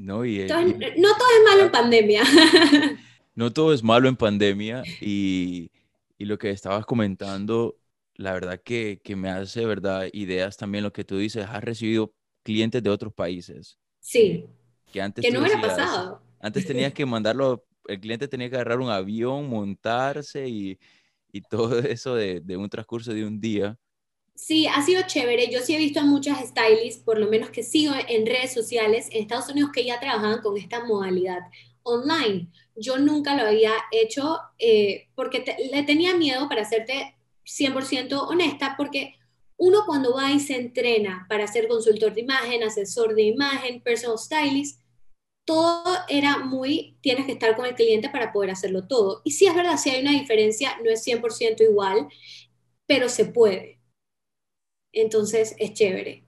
No, 0.00 0.24
y, 0.24 0.40
Entonces, 0.40 0.94
y, 0.96 1.00
no 1.00 1.08
todo 1.14 1.28
es 1.28 1.44
malo 1.50 1.62
en 1.64 1.70
pandemia. 1.70 2.22
no 3.34 3.52
todo 3.52 3.74
es 3.74 3.82
malo 3.82 4.08
en 4.08 4.16
pandemia 4.16 4.82
y, 4.98 5.70
y 6.16 6.24
lo 6.24 6.38
que 6.38 6.48
estabas 6.48 6.86
comentando, 6.86 7.76
la 8.14 8.32
verdad 8.32 8.62
que, 8.64 8.98
que, 9.04 9.14
me 9.14 9.28
hace, 9.28 9.66
¿verdad? 9.66 10.08
Ideas 10.14 10.56
también 10.56 10.84
lo 10.84 10.92
que 10.94 11.04
tú 11.04 11.18
dices, 11.18 11.44
has 11.46 11.62
recibido 11.62 12.14
clientes 12.42 12.82
de 12.82 12.88
otros 12.88 13.12
países. 13.12 13.78
Sí. 14.00 14.46
Que 14.90 15.02
antes 15.02 15.22
que 15.22 15.30
no 15.30 15.40
hubiera 15.40 15.60
pasado. 15.60 16.22
Antes 16.40 16.66
tenías 16.66 16.92
que 16.92 17.06
mandarlo, 17.06 17.66
el 17.86 18.00
cliente 18.00 18.26
tenía 18.26 18.48
que 18.48 18.56
agarrar 18.56 18.80
un 18.80 18.90
avión, 18.90 19.48
montarse 19.48 20.48
y, 20.48 20.78
y 21.30 21.42
todo 21.42 21.78
eso 21.80 22.14
de, 22.14 22.40
de, 22.40 22.56
un 22.56 22.68
transcurso 22.68 23.12
de 23.12 23.24
un 23.24 23.40
día. 23.40 23.78
Sí, 24.34 24.66
ha 24.66 24.82
sido 24.82 25.02
chévere. 25.06 25.52
Yo 25.52 25.60
sí 25.60 25.74
he 25.74 25.78
visto 25.78 26.00
a 26.00 26.04
muchas 26.04 26.38
stylists, 26.48 27.02
por 27.02 27.18
lo 27.18 27.28
menos 27.28 27.50
que 27.50 27.62
sigo 27.62 27.92
en 28.08 28.24
redes 28.24 28.54
sociales 28.54 29.08
en 29.10 29.22
Estados 29.22 29.50
Unidos, 29.50 29.70
que 29.72 29.84
ya 29.84 30.00
trabajaban 30.00 30.40
con 30.40 30.56
esta 30.56 30.84
modalidad 30.84 31.40
online. 31.82 32.48
Yo 32.74 32.98
nunca 32.98 33.36
lo 33.36 33.46
había 33.46 33.74
hecho 33.92 34.38
eh, 34.58 35.08
porque 35.14 35.40
te, 35.40 35.56
le 35.70 35.82
tenía 35.82 36.16
miedo, 36.16 36.48
para 36.48 36.64
serte 36.64 37.14
100% 37.44 38.28
honesta, 38.28 38.74
porque 38.78 39.14
uno 39.56 39.84
cuando 39.84 40.14
va 40.14 40.32
y 40.32 40.40
se 40.40 40.56
entrena 40.56 41.26
para 41.28 41.46
ser 41.46 41.68
consultor 41.68 42.14
de 42.14 42.22
imagen, 42.22 42.62
asesor 42.62 43.14
de 43.14 43.22
imagen, 43.24 43.82
personal 43.82 44.18
stylist, 44.18 44.80
todo 45.50 45.82
era 46.08 46.38
muy, 46.38 46.96
tienes 47.00 47.26
que 47.26 47.32
estar 47.32 47.56
con 47.56 47.66
el 47.66 47.74
cliente 47.74 48.08
para 48.08 48.32
poder 48.32 48.50
hacerlo 48.50 48.86
todo. 48.86 49.20
Y 49.24 49.32
sí 49.32 49.46
es 49.46 49.54
verdad, 49.56 49.76
si 49.78 49.90
hay 49.90 50.00
una 50.00 50.12
diferencia, 50.12 50.78
no 50.84 50.90
es 50.90 51.02
100% 51.02 51.64
igual, 51.64 52.06
pero 52.86 53.08
se 53.08 53.24
puede. 53.24 53.80
Entonces 54.92 55.56
es 55.58 55.72
chévere. 55.72 56.24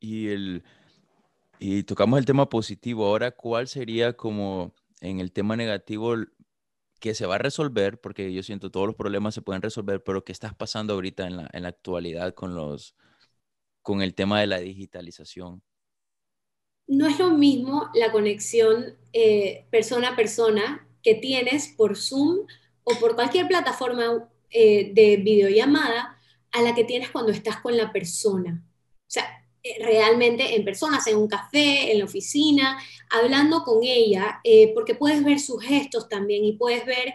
Y 0.00 0.28
el, 0.28 0.64
y 1.58 1.82
tocamos 1.82 2.18
el 2.18 2.24
tema 2.24 2.48
positivo. 2.48 3.04
Ahora, 3.04 3.32
¿cuál 3.32 3.68
sería 3.68 4.14
como 4.14 4.74
en 5.02 5.20
el 5.20 5.30
tema 5.30 5.54
negativo 5.54 6.14
que 7.00 7.14
se 7.14 7.26
va 7.26 7.34
a 7.34 7.38
resolver? 7.38 8.00
Porque 8.00 8.32
yo 8.32 8.42
siento 8.42 8.70
todos 8.70 8.86
los 8.86 8.96
problemas 8.96 9.34
se 9.34 9.42
pueden 9.42 9.60
resolver, 9.60 10.02
pero 10.02 10.24
¿qué 10.24 10.32
estás 10.32 10.54
pasando 10.54 10.94
ahorita 10.94 11.26
en 11.26 11.36
la, 11.36 11.50
en 11.52 11.64
la 11.64 11.68
actualidad 11.68 12.32
con, 12.32 12.54
los, 12.54 12.96
con 13.82 14.00
el 14.00 14.14
tema 14.14 14.40
de 14.40 14.46
la 14.46 14.58
digitalización? 14.58 15.62
No 16.86 17.06
es 17.06 17.18
lo 17.18 17.30
mismo 17.30 17.90
la 17.94 18.12
conexión 18.12 18.96
eh, 19.12 19.66
persona 19.70 20.10
a 20.10 20.16
persona 20.16 20.86
que 21.02 21.14
tienes 21.14 21.68
por 21.68 21.96
Zoom 21.96 22.46
o 22.84 22.94
por 23.00 23.14
cualquier 23.14 23.48
plataforma 23.48 24.28
eh, 24.50 24.92
de 24.94 25.16
videollamada 25.16 26.16
a 26.52 26.62
la 26.62 26.74
que 26.74 26.84
tienes 26.84 27.10
cuando 27.10 27.32
estás 27.32 27.60
con 27.60 27.76
la 27.76 27.92
persona. 27.92 28.62
O 28.62 29.10
sea, 29.10 29.24
eh, 29.62 29.84
realmente 29.84 30.54
en 30.54 30.64
personas, 30.64 31.06
en 31.06 31.16
un 31.16 31.28
café, 31.28 31.90
en 31.90 31.98
la 31.98 32.04
oficina, 32.04 32.78
hablando 33.10 33.64
con 33.64 33.82
ella, 33.82 34.40
eh, 34.44 34.72
porque 34.74 34.94
puedes 34.94 35.24
ver 35.24 35.40
sus 35.40 35.62
gestos 35.62 36.08
también 36.08 36.44
y 36.44 36.52
puedes 36.52 36.86
ver 36.86 37.12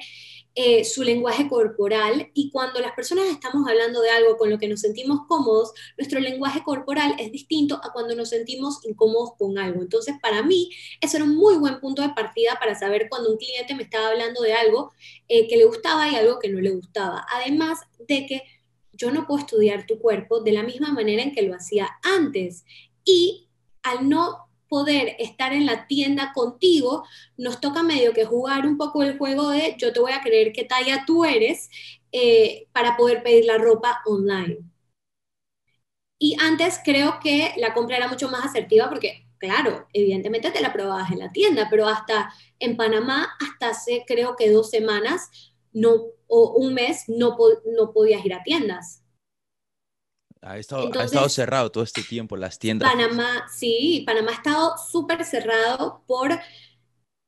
eh, 0.55 0.83
su 0.83 1.03
lenguaje 1.03 1.47
corporal. 1.47 2.29
Y 2.33 2.51
cuando 2.51 2.79
las 2.79 2.93
personas 2.93 3.25
estamos 3.25 3.67
hablando 3.67 4.01
de 4.01 4.09
algo 4.09 4.37
con 4.37 4.49
lo 4.49 4.57
que 4.57 4.67
nos 4.67 4.81
sentimos 4.81 5.21
cómodos, 5.27 5.71
nuestro 5.97 6.19
lenguaje 6.19 6.63
corporal 6.63 7.15
es 7.19 7.31
distinto 7.31 7.79
a 7.83 7.91
cuando 7.93 8.15
nos 8.15 8.29
sentimos 8.29 8.85
incómodos 8.85 9.31
con 9.37 9.57
algo. 9.57 9.81
Entonces, 9.81 10.15
para 10.21 10.43
mí, 10.43 10.69
eso 10.99 11.17
era 11.17 11.25
un 11.25 11.35
muy 11.35 11.55
buen 11.57 11.79
punto 11.79 12.01
de 12.01 12.09
partida 12.09 12.57
para 12.59 12.75
saber 12.75 13.07
cuando 13.09 13.31
un 13.31 13.37
cliente 13.37 13.75
me 13.75 13.83
estaba 13.83 14.09
hablando 14.09 14.41
de 14.41 14.53
algo 14.53 14.91
que 15.27 15.55
le 15.55 15.65
gustaba 15.65 16.09
y 16.09 16.15
algo 16.15 16.39
que 16.39 16.49
no 16.49 16.59
le 16.59 16.71
gustaba. 16.71 17.25
Además 17.33 17.79
de 18.07 18.25
que 18.25 18.43
yo 18.93 19.11
no 19.11 19.25
puedo 19.25 19.39
estudiar 19.39 19.85
tu 19.85 19.99
cuerpo 19.99 20.41
de 20.41 20.51
la 20.51 20.63
misma 20.63 20.91
manera 20.91 21.23
en 21.23 21.33
que 21.33 21.41
lo 21.41 21.55
hacía 21.55 21.89
antes. 22.03 22.65
Y 23.05 23.47
al 23.83 24.09
no 24.09 24.50
poder 24.71 25.17
estar 25.19 25.53
en 25.53 25.65
la 25.67 25.85
tienda 25.87 26.31
contigo, 26.33 27.03
nos 27.37 27.59
toca 27.61 27.83
medio 27.83 28.13
que 28.13 28.25
jugar 28.25 28.65
un 28.65 28.77
poco 28.77 29.03
el 29.03 29.17
juego 29.17 29.49
de 29.51 29.75
yo 29.77 29.91
te 29.93 29.99
voy 29.99 30.13
a 30.13 30.21
creer 30.21 30.53
qué 30.53 30.63
talla 30.63 31.03
tú 31.05 31.25
eres 31.25 31.69
eh, 32.13 32.67
para 32.73 32.95
poder 32.97 33.21
pedir 33.23 33.45
la 33.45 33.57
ropa 33.57 34.01
online. 34.05 34.59
Y 36.19 36.37
antes 36.39 36.79
creo 36.83 37.19
que 37.21 37.53
la 37.57 37.73
compra 37.73 37.97
era 37.97 38.07
mucho 38.07 38.29
más 38.29 38.45
asertiva 38.45 38.87
porque, 38.89 39.27
claro, 39.39 39.87
evidentemente 39.93 40.51
te 40.51 40.61
la 40.61 40.71
probabas 40.73 41.11
en 41.11 41.19
la 41.19 41.31
tienda, 41.31 41.67
pero 41.69 41.87
hasta 41.87 42.31
en 42.59 42.77
Panamá, 42.77 43.29
hasta 43.41 43.69
hace 43.69 44.03
creo 44.07 44.35
que 44.35 44.51
dos 44.51 44.69
semanas, 44.69 45.29
no 45.73 45.95
o 46.27 46.53
un 46.57 46.73
mes 46.73 47.05
no, 47.07 47.35
no 47.77 47.91
podías 47.93 48.23
ir 48.25 48.33
a 48.33 48.43
tiendas. 48.43 49.00
Ha 50.41 50.57
estado, 50.57 50.85
Entonces, 50.85 51.03
ha 51.03 51.05
estado, 51.15 51.29
cerrado 51.29 51.71
todo 51.71 51.83
este 51.83 52.01
tiempo 52.01 52.35
las 52.35 52.57
tiendas. 52.57 52.89
Panamá, 52.91 53.47
sí, 53.53 54.03
Panamá 54.05 54.31
ha 54.31 54.35
estado 54.35 54.75
súper 54.77 55.23
cerrado 55.23 56.03
por 56.07 56.31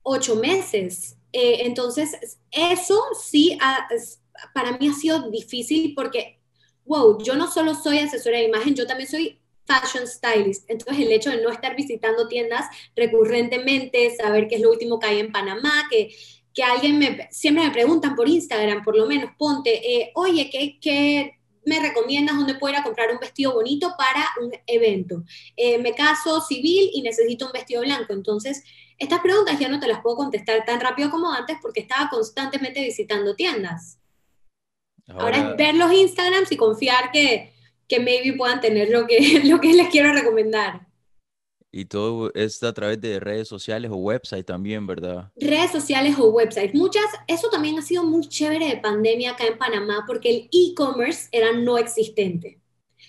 ocho 0.01 0.35
meses. 0.35 1.17
Eh, 1.31 1.65
entonces, 1.65 2.37
eso 2.51 2.99
sí, 3.21 3.57
ha, 3.61 3.87
para 4.53 4.77
mí 4.77 4.87
ha 4.87 4.93
sido 4.93 5.29
difícil 5.29 5.93
porque, 5.95 6.39
wow, 6.85 7.21
yo 7.23 7.35
no 7.35 7.51
solo 7.51 7.75
soy 7.75 7.99
asesora 7.99 8.37
de 8.37 8.45
imagen, 8.45 8.75
yo 8.75 8.87
también 8.87 9.09
soy 9.09 9.39
fashion 9.65 10.07
stylist. 10.07 10.69
Entonces, 10.69 11.05
el 11.05 11.11
hecho 11.11 11.29
de 11.29 11.41
no 11.41 11.49
estar 11.49 11.75
visitando 11.75 12.27
tiendas 12.27 12.65
recurrentemente, 12.95 14.15
saber 14.15 14.47
qué 14.47 14.55
es 14.55 14.61
lo 14.61 14.71
último 14.71 14.99
que 14.99 15.07
hay 15.07 15.19
en 15.19 15.31
Panamá, 15.31 15.87
que 15.89 16.15
que 16.53 16.63
alguien 16.63 16.99
me, 16.99 17.27
siempre 17.31 17.63
me 17.63 17.71
preguntan 17.71 18.15
por 18.15 18.29
Instagram, 18.29 18.83
por 18.83 18.95
lo 18.95 19.07
menos, 19.07 19.31
ponte, 19.37 19.95
eh, 19.95 20.11
oye, 20.15 20.49
¿qué, 20.51 20.79
¿qué, 20.79 21.39
me 21.65 21.79
recomiendas 21.79 22.37
dónde 22.37 22.55
puedo 22.55 22.73
ir 22.73 22.79
a 22.79 22.83
comprar 22.83 23.11
un 23.11 23.19
vestido 23.19 23.53
bonito 23.53 23.93
para 23.97 24.25
un 24.41 24.51
evento? 24.67 25.23
Eh, 25.55 25.77
me 25.77 25.93
caso 25.93 26.41
civil 26.41 26.89
y 26.93 27.01
necesito 27.01 27.45
un 27.45 27.51
vestido 27.51 27.81
blanco. 27.81 28.13
Entonces, 28.13 28.63
estas 28.97 29.21
preguntas 29.21 29.59
ya 29.59 29.69
no 29.69 29.79
te 29.79 29.87
las 29.87 30.01
puedo 30.01 30.17
contestar 30.17 30.63
tan 30.65 30.79
rápido 30.79 31.09
como 31.09 31.31
antes 31.31 31.57
porque 31.61 31.81
estaba 31.81 32.09
constantemente 32.09 32.81
visitando 32.81 33.35
tiendas. 33.35 33.99
Ahora, 35.07 35.37
es 35.37 35.57
ver 35.57 35.75
los 35.75 35.91
Instagrams 35.91 36.51
y 36.51 36.57
confiar 36.57 37.11
que, 37.11 37.53
que 37.87 37.99
maybe 37.99 38.37
puedan 38.37 38.61
tener 38.61 38.89
lo 38.89 39.05
que, 39.05 39.41
lo 39.43 39.59
que 39.59 39.73
les 39.73 39.89
quiero 39.89 40.13
recomendar. 40.13 40.87
Y 41.75 41.85
todo 41.85 42.31
esto 42.35 42.67
a 42.67 42.73
través 42.73 43.01
de 43.01 43.19
redes 43.19 43.47
sociales 43.47 43.89
o 43.91 43.95
website 43.95 44.45
también, 44.45 44.85
¿verdad? 44.85 45.31
Redes 45.35 45.71
sociales 45.71 46.15
o 46.19 46.29
websites. 46.29 46.75
Muchas, 46.75 47.03
eso 47.25 47.49
también 47.49 47.79
ha 47.79 47.81
sido 47.81 48.03
muy 48.03 48.29
chévere 48.29 48.67
de 48.67 48.77
pandemia 48.77 49.31
acá 49.31 49.47
en 49.47 49.57
Panamá 49.57 50.03
porque 50.05 50.29
el 50.29 50.49
e-commerce 50.51 51.29
era 51.31 51.51
no 51.51 51.79
existente. 51.79 52.61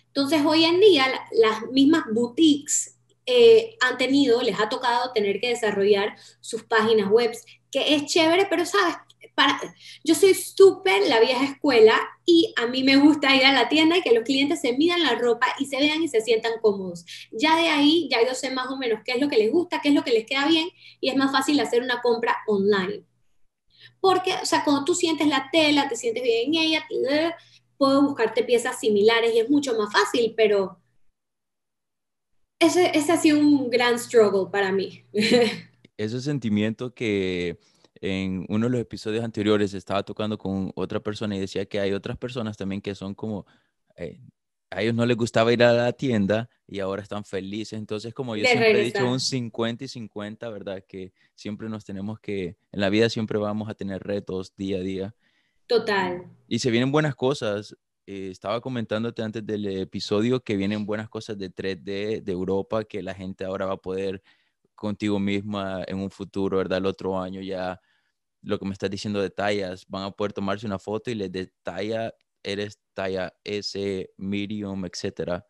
Entonces 0.06 0.40
hoy 0.46 0.64
en 0.64 0.80
día 0.80 1.04
las 1.32 1.70
mismas 1.72 2.04
boutiques 2.10 2.96
eh, 3.26 3.76
han 3.82 3.98
tenido, 3.98 4.40
les 4.40 4.58
ha 4.58 4.70
tocado 4.70 5.12
tener 5.12 5.40
que 5.40 5.48
desarrollar 5.48 6.16
sus 6.40 6.62
páginas 6.62 7.10
web, 7.10 7.32
que 7.70 7.94
es 7.94 8.06
chévere, 8.06 8.46
pero 8.48 8.64
sabes, 8.64 8.96
para, 9.34 9.60
yo 10.04 10.14
soy 10.14 10.34
súper 10.34 11.08
la 11.08 11.20
vieja 11.20 11.44
escuela 11.44 11.98
y 12.24 12.54
a 12.56 12.66
mí 12.66 12.82
me 12.82 12.96
gusta 12.96 13.34
ir 13.34 13.44
a 13.44 13.52
la 13.52 13.68
tienda 13.68 13.96
y 13.96 14.02
que 14.02 14.12
los 14.12 14.24
clientes 14.24 14.60
se 14.60 14.76
midan 14.76 15.02
la 15.02 15.16
ropa 15.16 15.46
y 15.58 15.66
se 15.66 15.78
vean 15.78 16.02
y 16.02 16.08
se 16.08 16.20
sientan 16.20 16.52
cómodos. 16.62 17.04
Ya 17.32 17.56
de 17.56 17.68
ahí, 17.68 18.08
ya 18.10 18.26
yo 18.26 18.34
sé 18.34 18.50
más 18.50 18.68
o 18.68 18.76
menos 18.76 19.00
qué 19.04 19.12
es 19.12 19.20
lo 19.20 19.28
que 19.28 19.38
les 19.38 19.50
gusta, 19.50 19.80
qué 19.80 19.88
es 19.88 19.94
lo 19.94 20.04
que 20.04 20.12
les 20.12 20.26
queda 20.26 20.46
bien 20.46 20.68
y 21.00 21.10
es 21.10 21.16
más 21.16 21.32
fácil 21.32 21.58
hacer 21.60 21.82
una 21.82 22.00
compra 22.00 22.36
online. 22.46 23.04
Porque, 24.00 24.34
o 24.34 24.46
sea, 24.46 24.64
cuando 24.64 24.84
tú 24.84 24.94
sientes 24.94 25.26
la 25.26 25.48
tela, 25.50 25.88
te 25.88 25.96
sientes 25.96 26.22
bien 26.22 26.54
en 26.54 26.60
ella, 26.60 26.86
puedo 27.76 28.02
buscarte 28.02 28.44
piezas 28.44 28.78
similares 28.78 29.34
y 29.34 29.40
es 29.40 29.50
mucho 29.50 29.76
más 29.76 29.92
fácil, 29.92 30.34
pero 30.36 30.78
ese, 32.60 32.96
ese 32.96 33.12
ha 33.12 33.16
sido 33.16 33.38
un 33.38 33.70
gran 33.70 33.98
struggle 33.98 34.50
para 34.50 34.72
mí. 34.72 35.04
ese 35.96 36.20
sentimiento 36.20 36.94
que 36.94 37.58
en 38.04 38.44
uno 38.50 38.66
de 38.66 38.70
los 38.70 38.80
episodios 38.82 39.24
anteriores 39.24 39.72
estaba 39.72 40.02
tocando 40.02 40.36
con 40.36 40.70
otra 40.74 41.00
persona 41.00 41.36
y 41.36 41.40
decía 41.40 41.64
que 41.64 41.80
hay 41.80 41.94
otras 41.94 42.18
personas 42.18 42.54
también 42.54 42.82
que 42.82 42.94
son 42.94 43.14
como, 43.14 43.46
eh, 43.96 44.20
a 44.70 44.82
ellos 44.82 44.94
no 44.94 45.06
les 45.06 45.16
gustaba 45.16 45.54
ir 45.54 45.62
a 45.62 45.72
la 45.72 45.92
tienda 45.94 46.50
y 46.66 46.80
ahora 46.80 47.02
están 47.02 47.24
felices. 47.24 47.78
Entonces, 47.78 48.12
como 48.12 48.36
yo 48.36 48.44
siempre 48.44 48.78
he 48.78 48.84
dicho, 48.84 49.10
un 49.10 49.20
50 49.20 49.84
y 49.84 49.88
50, 49.88 50.50
¿verdad? 50.50 50.84
Que 50.86 51.14
siempre 51.34 51.70
nos 51.70 51.86
tenemos 51.86 52.20
que, 52.20 52.58
en 52.72 52.80
la 52.80 52.90
vida 52.90 53.08
siempre 53.08 53.38
vamos 53.38 53.70
a 53.70 53.74
tener 53.74 54.02
retos 54.02 54.54
día 54.54 54.78
a 54.78 54.80
día. 54.80 55.14
Total. 55.66 56.24
Y 56.46 56.58
se 56.58 56.70
vienen 56.70 56.92
buenas 56.92 57.14
cosas. 57.14 57.74
Eh, 58.06 58.28
estaba 58.30 58.60
comentándote 58.60 59.22
antes 59.22 59.46
del 59.46 59.66
episodio 59.66 60.42
que 60.42 60.56
vienen 60.56 60.84
buenas 60.84 61.08
cosas 61.08 61.38
de 61.38 61.48
3D 61.48 62.22
de 62.22 62.32
Europa, 62.32 62.84
que 62.84 63.02
la 63.02 63.14
gente 63.14 63.46
ahora 63.46 63.64
va 63.64 63.74
a 63.74 63.78
poder 63.78 64.22
contigo 64.74 65.18
misma 65.18 65.84
en 65.86 66.00
un 66.00 66.10
futuro, 66.10 66.58
¿verdad? 66.58 66.78
El 66.78 66.86
otro 66.86 67.18
año 67.18 67.40
ya 67.40 67.80
lo 68.44 68.58
que 68.58 68.66
me 68.66 68.72
estás 68.72 68.90
diciendo 68.90 69.20
de 69.20 69.30
tallas, 69.30 69.86
van 69.88 70.04
a 70.04 70.10
poder 70.10 70.32
tomarse 70.32 70.66
una 70.66 70.78
foto 70.78 71.10
y 71.10 71.14
les 71.14 71.32
detalla, 71.32 72.14
eres 72.42 72.78
talla 72.92 73.34
S, 73.42 74.10
medium, 74.16 74.84
etcétera. 74.84 75.46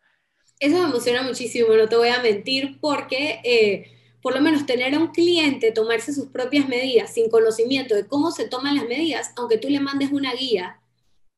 Eso 0.59 0.79
me 0.79 0.85
emociona 0.85 1.21
muchísimo, 1.21 1.75
no 1.75 1.89
te 1.89 1.97
voy 1.97 2.07
a 2.07 2.21
mentir, 2.21 2.79
porque 2.79 3.41
eh, 3.43 3.91
por 4.21 4.33
lo 4.33 4.41
menos 4.41 4.65
tener 4.65 4.95
a 4.95 4.99
un 4.99 5.09
cliente 5.09 5.71
tomarse 5.71 6.13
sus 6.13 6.27
propias 6.27 6.67
medidas 6.67 7.13
sin 7.13 7.29
conocimiento 7.29 7.93
de 7.93 8.07
cómo 8.07 8.31
se 8.31 8.47
toman 8.47 8.75
las 8.75 8.85
medidas, 8.85 9.31
aunque 9.35 9.57
tú 9.57 9.69
le 9.69 9.81
mandes 9.81 10.11
una 10.11 10.33
guía, 10.33 10.79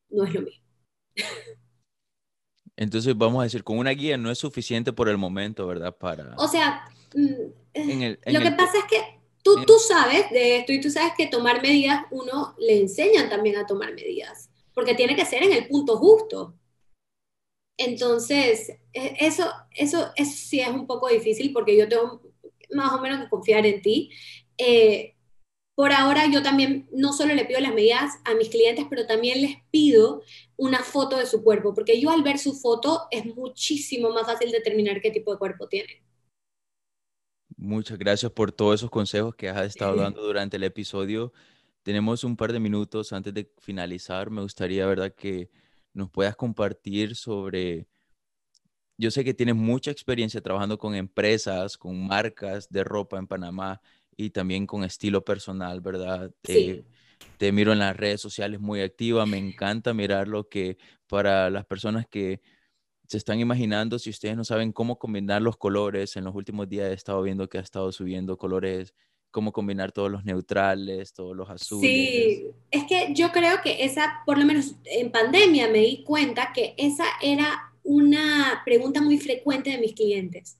no 0.09 0.23
es 0.23 0.33
lo 0.33 0.41
mismo. 0.41 0.63
Entonces 2.75 3.17
vamos 3.17 3.41
a 3.41 3.45
decir, 3.45 3.63
con 3.63 3.79
una 3.79 3.89
guía 3.89 4.17
no 4.17 4.29
es 4.29 4.37
suficiente 4.37 4.93
por 4.93 5.09
el 5.09 5.17
momento, 5.17 5.65
¿verdad? 5.65 5.97
Para... 5.97 6.35
O 6.37 6.47
sea, 6.47 6.85
mm, 7.15 7.33
eh, 7.73 8.19
lo 8.27 8.39
que 8.39 8.51
pasa 8.51 8.77
es 8.77 8.83
que 8.85 9.17
Tú, 9.43 9.63
tú 9.65 9.79
sabes 9.79 10.29
de 10.31 10.57
esto 10.57 10.73
y 10.73 10.81
tú 10.81 10.89
sabes 10.89 11.13
que 11.17 11.27
tomar 11.27 11.61
medidas, 11.61 12.05
uno 12.11 12.55
le 12.57 12.79
enseñan 12.79 13.29
también 13.29 13.55
a 13.57 13.65
tomar 13.65 13.93
medidas, 13.93 14.49
porque 14.73 14.93
tiene 14.93 15.15
que 15.15 15.25
ser 15.25 15.43
en 15.43 15.53
el 15.53 15.67
punto 15.67 15.97
justo. 15.97 16.53
Entonces, 17.77 18.69
e, 18.91 19.15
eso, 19.19 19.49
eso, 19.71 20.11
eso 20.15 20.31
sí 20.35 20.59
es 20.59 20.69
un 20.69 20.87
poco 20.87 21.07
difícil 21.07 21.53
porque 21.53 21.77
yo 21.77 21.87
tengo 21.87 22.21
más 22.71 22.91
o 22.93 23.01
menos 23.01 23.21
que 23.21 23.29
confiar 23.29 23.65
en 23.65 23.81
ti. 23.81 24.11
Eh, 24.57 25.15
por 25.75 25.91
ahora 25.91 26.25
yo 26.25 26.41
también 26.41 26.89
no 26.91 27.13
solo 27.13 27.35
le 27.35 27.45
pido 27.45 27.59
las 27.59 27.73
medidas 27.73 28.13
a 28.25 28.33
mis 28.33 28.49
clientes, 28.49 28.85
pero 28.89 29.05
también 29.05 29.41
les 29.41 29.57
pido 29.69 30.23
una 30.55 30.79
foto 30.79 31.17
de 31.17 31.27
su 31.27 31.43
cuerpo, 31.43 31.75
porque 31.75 32.01
yo 32.01 32.09
al 32.09 32.23
ver 32.23 32.39
su 32.39 32.55
foto 32.55 33.03
es 33.11 33.25
muchísimo 33.27 34.09
más 34.09 34.25
fácil 34.25 34.51
determinar 34.51 35.01
qué 35.01 35.11
tipo 35.11 35.31
de 35.31 35.37
cuerpo 35.37 35.67
tiene. 35.67 36.01
Muchas 37.57 37.97
gracias 37.97 38.31
por 38.31 38.51
todos 38.51 38.79
esos 38.79 38.91
consejos 38.91 39.35
que 39.35 39.49
has 39.49 39.65
estado 39.65 39.95
dando 40.13 40.21
durante 40.21 40.57
el 40.57 40.63
episodio. 40.63 41.33
Tenemos 41.81 42.23
un 42.23 42.37
par 42.37 42.53
de 42.53 42.59
minutos 42.59 43.11
antes 43.13 43.33
de 43.33 43.51
finalizar. 43.59 44.29
Me 44.29 44.41
gustaría, 44.41 44.85
¿verdad?, 44.85 45.13
que 45.13 45.49
nos 45.93 46.09
puedas 46.11 46.35
compartir 46.35 47.15
sobre... 47.15 47.87
Yo 48.99 49.11
sé 49.11 49.23
que 49.23 49.33
tienes 49.33 49.55
mucha 49.55 49.91
experiencia 49.91 50.41
trabajando 50.41 50.77
con 50.77 50.95
empresas, 50.95 51.77
con 51.77 52.07
marcas 52.07 52.69
de 52.69 52.83
ropa 52.83 53.17
en 53.17 53.27
Panamá 53.27 53.81
y 54.15 54.31
también 54.31 54.65
con 54.65 54.83
estilo 54.83 55.23
personal, 55.23 55.81
¿verdad? 55.81 56.31
Sí. 56.43 56.83
te 57.37 57.51
miro 57.51 57.73
en 57.73 57.79
las 57.79 57.95
redes 57.95 58.21
sociales 58.21 58.59
muy 58.59 58.81
activa. 58.81 59.25
Me 59.25 59.37
encanta 59.37 59.93
mirar 59.93 60.27
lo 60.27 60.49
que 60.49 60.77
para 61.07 61.49
las 61.51 61.65
personas 61.65 62.07
que 62.07 62.41
se 63.07 63.17
están 63.17 63.39
imaginando, 63.39 63.97
si 63.97 64.09
ustedes 64.09 64.35
no 64.35 64.43
saben 64.43 64.73
cómo 64.73 64.99
combinar 64.99 65.41
los 65.41 65.57
colores, 65.57 66.15
en 66.17 66.25
los 66.25 66.35
últimos 66.35 66.67
días 66.67 66.91
he 66.91 66.93
estado 66.93 67.21
viendo 67.21 67.49
que 67.49 67.57
ha 67.57 67.61
estado 67.61 67.91
subiendo 67.91 68.37
colores, 68.37 68.93
cómo 69.31 69.53
combinar 69.53 69.93
todos 69.93 70.11
los 70.11 70.25
neutrales, 70.25 71.13
todos 71.13 71.35
los 71.35 71.49
azules. 71.49 71.89
Sí, 71.89 72.47
es 72.69 72.83
que 72.83 73.13
yo 73.13 73.31
creo 73.31 73.61
que 73.63 73.85
esa, 73.85 74.21
por 74.25 74.37
lo 74.37 74.45
menos 74.45 74.75
en 74.83 75.11
pandemia 75.11 75.69
me 75.69 75.79
di 75.79 76.03
cuenta 76.03 76.51
que 76.53 76.73
esa 76.77 77.05
era 77.21 77.73
una 77.83 78.61
pregunta 78.65 79.01
muy 79.01 79.17
frecuente 79.17 79.69
de 79.69 79.77
mis 79.77 79.93
clientes. 79.93 80.57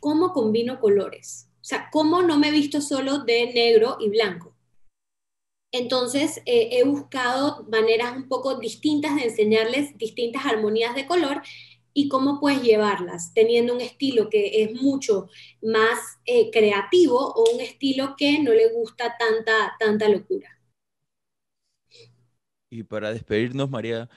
¿Cómo 0.00 0.32
combino 0.32 0.80
colores? 0.80 1.50
O 1.60 1.64
sea, 1.64 1.90
¿cómo 1.90 2.22
no 2.22 2.38
me 2.38 2.48
he 2.48 2.52
visto 2.52 2.80
solo 2.80 3.18
de 3.24 3.52
negro 3.52 3.98
y 4.00 4.08
blanco? 4.08 4.54
Entonces, 5.72 6.40
eh, 6.46 6.68
he 6.72 6.84
buscado 6.84 7.66
maneras 7.68 8.16
un 8.16 8.28
poco 8.28 8.58
distintas 8.60 9.16
de 9.16 9.24
enseñarles 9.24 9.98
distintas 9.98 10.46
armonías 10.46 10.94
de 10.94 11.04
color 11.04 11.42
y 11.94 12.08
cómo 12.08 12.40
puedes 12.40 12.62
llevarlas, 12.62 13.32
teniendo 13.32 13.72
un 13.72 13.80
estilo 13.80 14.28
que 14.28 14.62
es 14.62 14.82
mucho 14.82 15.28
más 15.62 15.98
eh, 16.26 16.50
creativo 16.50 17.16
o 17.16 17.54
un 17.54 17.60
estilo 17.60 18.14
que 18.18 18.42
no 18.42 18.52
le 18.52 18.72
gusta 18.72 19.16
tanta, 19.16 19.74
tanta 19.78 20.08
locura. 20.08 20.50
Y 22.68 22.82
para 22.82 23.12
despedirnos, 23.12 23.70
María 23.70 24.10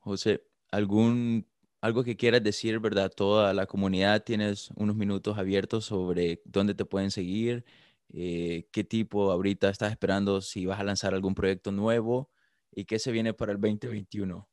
José, 0.00 0.42
algún 0.72 1.46
algo 1.80 2.04
que 2.04 2.16
quieras 2.16 2.42
decir, 2.42 2.78
¿verdad? 2.78 3.10
Toda 3.14 3.54
la 3.54 3.66
comunidad 3.66 4.22
tienes 4.22 4.70
unos 4.76 4.96
minutos 4.96 5.38
abiertos 5.38 5.86
sobre 5.86 6.42
dónde 6.44 6.74
te 6.74 6.84
pueden 6.84 7.10
seguir, 7.10 7.64
eh, 8.12 8.68
qué 8.72 8.84
tipo 8.84 9.30
ahorita 9.30 9.70
estás 9.70 9.90
esperando, 9.90 10.40
si 10.40 10.66
vas 10.66 10.78
a 10.80 10.84
lanzar 10.84 11.14
algún 11.14 11.34
proyecto 11.34 11.72
nuevo 11.72 12.30
y 12.70 12.84
qué 12.84 12.98
se 12.98 13.12
viene 13.12 13.32
para 13.32 13.52
el 13.52 13.60
2021. 13.60 14.46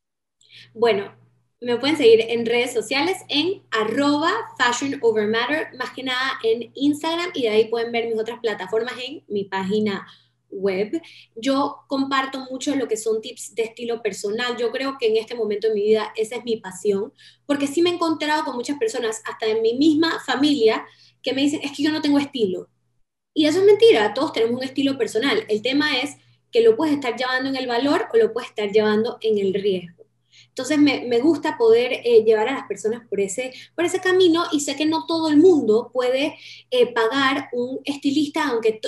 Bueno, 0.73 1.13
me 1.59 1.77
pueden 1.77 1.97
seguir 1.97 2.21
en 2.29 2.45
redes 2.45 2.73
sociales 2.73 3.17
en 3.29 3.63
arroba 3.71 4.31
fashion 4.57 4.99
over 5.01 5.27
matter, 5.27 5.69
más 5.77 5.91
que 5.91 6.03
nada 6.03 6.39
en 6.43 6.71
Instagram 6.75 7.31
y 7.33 7.43
de 7.43 7.49
ahí 7.49 7.65
pueden 7.65 7.91
ver 7.91 8.07
mis 8.07 8.19
otras 8.19 8.39
plataformas 8.39 8.93
en 9.05 9.23
mi 9.27 9.45
página 9.45 10.07
web. 10.49 11.01
Yo 11.35 11.79
comparto 11.87 12.45
mucho 12.51 12.75
lo 12.75 12.87
que 12.87 12.95
son 12.95 13.21
tips 13.21 13.55
de 13.55 13.63
estilo 13.63 14.01
personal. 14.01 14.55
Yo 14.57 14.71
creo 14.71 14.97
que 14.99 15.07
en 15.07 15.17
este 15.17 15.35
momento 15.35 15.67
de 15.67 15.73
mi 15.73 15.81
vida 15.81 16.13
esa 16.15 16.35
es 16.35 16.43
mi 16.43 16.57
pasión, 16.57 17.11
porque 17.45 17.67
sí 17.67 17.81
me 17.81 17.89
he 17.89 17.93
encontrado 17.93 18.43
con 18.43 18.55
muchas 18.55 18.77
personas, 18.77 19.21
hasta 19.25 19.47
en 19.47 19.61
mi 19.61 19.73
misma 19.73 20.19
familia, 20.25 20.85
que 21.21 21.33
me 21.33 21.41
dicen, 21.41 21.61
es 21.63 21.75
que 21.75 21.83
yo 21.83 21.91
no 21.91 22.01
tengo 22.01 22.19
estilo. 22.19 22.69
Y 23.33 23.45
eso 23.45 23.59
es 23.59 23.65
mentira, 23.65 24.13
todos 24.13 24.31
tenemos 24.33 24.57
un 24.57 24.63
estilo 24.63 24.97
personal. 24.97 25.43
El 25.47 25.61
tema 25.61 25.97
es 25.99 26.17
que 26.51 26.61
lo 26.61 26.75
puedes 26.77 26.95
estar 26.95 27.15
llevando 27.15 27.49
en 27.49 27.55
el 27.55 27.67
valor 27.67 28.07
o 28.13 28.17
lo 28.17 28.31
puedes 28.31 28.49
estar 28.49 28.71
llevando 28.71 29.17
en 29.21 29.37
el 29.37 29.53
riesgo. 29.53 29.96
Entonces 30.57 30.79
me, 30.79 31.19
gusta 31.19 31.55
poder 31.55 32.01
eh, 32.03 32.23
llevar 32.23 32.47
a 32.49 32.53
las 32.53 32.67
personas 32.67 33.07
por 33.07 33.19
ese, 33.19 33.53
por 33.75 33.85
ese 33.85 34.01
camino 34.01 34.43
y 34.51 34.61
sé 34.61 34.75
que 34.75 34.87
no 34.87 35.05
todo 35.05 35.29
el 35.29 35.37
mundo 35.37 35.91
puede 35.93 36.35
eh, 36.71 36.91
pagar 36.93 37.49
un 37.53 37.79
estilista, 37.85 38.47
aunque 38.47 38.81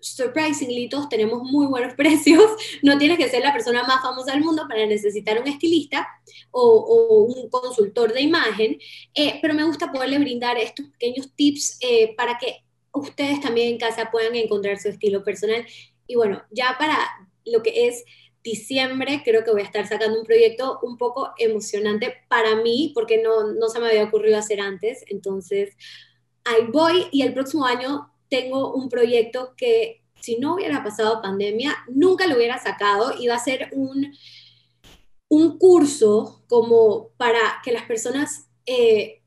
surprisingly 0.00 0.88
todos 0.88 1.08
tenemos 1.08 1.44
muy 1.44 1.66
buenos 1.66 1.94
precios, 1.96 2.42
no 2.82 2.98
tienes 2.98 3.18
que 3.18 3.28
ser 3.28 3.40
la 3.40 3.52
persona 3.52 3.84
más 3.84 4.02
famosa 4.02 4.32
del 4.32 4.42
mundo 4.42 4.64
para 4.68 4.84
necesitar 4.84 5.40
un 5.40 5.46
estilista 5.46 6.08
o, 6.50 7.28
un 7.28 7.48
consultor 7.50 8.12
de 8.12 8.22
imagen, 8.22 8.78
eh, 9.14 9.38
pero 9.40 9.54
me 9.54 9.62
gusta 9.62 9.92
poderle 9.92 10.18
brindar 10.18 10.58
estos 10.58 10.86
pequeños 10.88 11.30
tips 11.36 11.78
para 12.16 12.36
que 12.36 12.64
ustedes 12.92 13.40
también 13.40 13.68
en 13.68 13.78
casa 13.78 14.10
puedan 14.10 14.34
encontrar 14.34 14.76
su 14.80 14.88
estilo 14.88 15.22
personal. 15.22 15.64
Y 16.08 16.16
bueno, 16.16 16.42
ya 16.50 16.74
para 16.80 16.98
lo 17.44 17.62
que 17.62 17.86
es 17.86 18.04
diciembre 18.42 19.22
creo 19.24 19.44
que 19.44 19.52
voy 19.52 19.62
a 19.62 19.64
estar 19.64 19.86
sacando 19.86 20.18
un 20.18 20.26
proyecto 20.26 20.80
un 20.82 20.96
poco 20.96 21.30
emocionante 21.38 22.14
para 22.28 22.56
mí, 22.56 22.92
porque 22.94 23.22
no, 23.22 23.52
no 23.52 23.68
se 23.68 23.80
me 23.80 23.88
había 23.88 24.04
ocurrido 24.04 24.38
hacer 24.38 24.60
antes. 24.60 25.04
Entonces, 25.08 25.76
ahí 26.44 26.66
voy 26.72 27.06
y 27.12 27.22
el 27.22 27.32
próximo 27.32 27.64
año 27.64 28.12
tengo 28.28 28.74
un 28.74 28.88
proyecto 28.88 29.54
que 29.56 30.02
si 30.20 30.38
no 30.38 30.54
hubiera 30.54 30.82
pasado 30.82 31.20
pandemia, 31.20 31.76
nunca 31.88 32.26
lo 32.26 32.36
hubiera 32.36 32.58
sacado. 32.62 33.14
Iba 33.18 33.34
a 33.34 33.38
ser 33.38 33.70
un, 33.72 34.14
un 35.28 35.58
curso 35.58 36.44
como 36.48 37.10
para 37.16 37.60
que 37.64 37.72
las 37.72 37.84
personas 37.84 38.48
eh, 38.66 39.22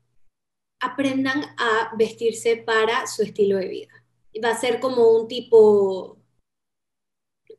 aprendan 0.80 1.42
a 1.58 1.94
vestirse 1.96 2.56
para 2.56 3.06
su 3.06 3.22
estilo 3.22 3.58
de 3.58 3.68
vida. 3.68 4.04
Va 4.42 4.50
a 4.50 4.60
ser 4.60 4.80
como 4.80 5.10
un 5.10 5.28
tipo, 5.28 6.15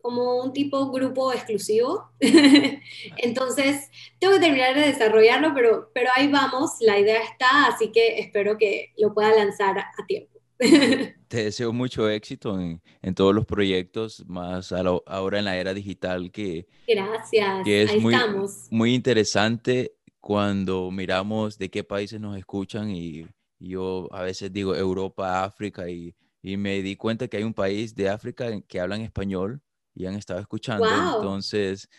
como 0.07 0.41
un 0.41 0.53
tipo 0.53 0.89
grupo 0.89 1.33
exclusivo. 1.33 2.09
Entonces, 3.17 3.89
tengo 4.19 4.35
que 4.35 4.39
terminar 4.39 4.73
de 4.73 4.87
desarrollarlo, 4.87 5.53
pero, 5.53 5.91
pero 5.93 6.09
ahí 6.15 6.29
vamos, 6.31 6.71
la 6.79 6.97
idea 6.97 7.21
está, 7.21 7.65
así 7.65 7.91
que 7.91 8.19
espero 8.19 8.57
que 8.57 8.93
lo 8.97 9.13
pueda 9.13 9.35
lanzar 9.35 9.77
a 9.77 10.05
tiempo. 10.07 10.39
Te 11.27 11.43
deseo 11.43 11.73
mucho 11.73 12.09
éxito 12.09 12.57
en, 12.57 12.81
en 13.01 13.15
todos 13.15 13.35
los 13.35 13.45
proyectos, 13.45 14.23
más 14.27 14.71
ahora 14.71 15.39
en 15.39 15.45
la 15.45 15.57
era 15.57 15.73
digital 15.73 16.31
que, 16.31 16.67
Gracias, 16.87 17.65
que 17.65 17.83
es 17.83 17.91
ahí 17.91 17.99
muy, 17.99 18.13
estamos. 18.13 18.67
muy 18.71 18.93
interesante 18.93 19.97
cuando 20.21 20.89
miramos 20.89 21.57
de 21.57 21.69
qué 21.69 21.83
países 21.83 22.21
nos 22.21 22.37
escuchan 22.37 22.91
y 22.91 23.27
yo 23.59 24.07
a 24.13 24.21
veces 24.21 24.53
digo 24.53 24.73
Europa, 24.73 25.43
África 25.43 25.89
y, 25.89 26.15
y 26.41 26.55
me 26.55 26.81
di 26.81 26.95
cuenta 26.95 27.27
que 27.27 27.35
hay 27.35 27.43
un 27.43 27.53
país 27.53 27.93
de 27.93 28.07
África 28.07 28.47
que 28.69 28.79
hablan 28.79 29.01
español 29.01 29.61
y 29.97 30.05
han 30.05 30.15
estado 30.15 30.39
escuchando. 30.39 30.87
Entonces, 30.87 31.89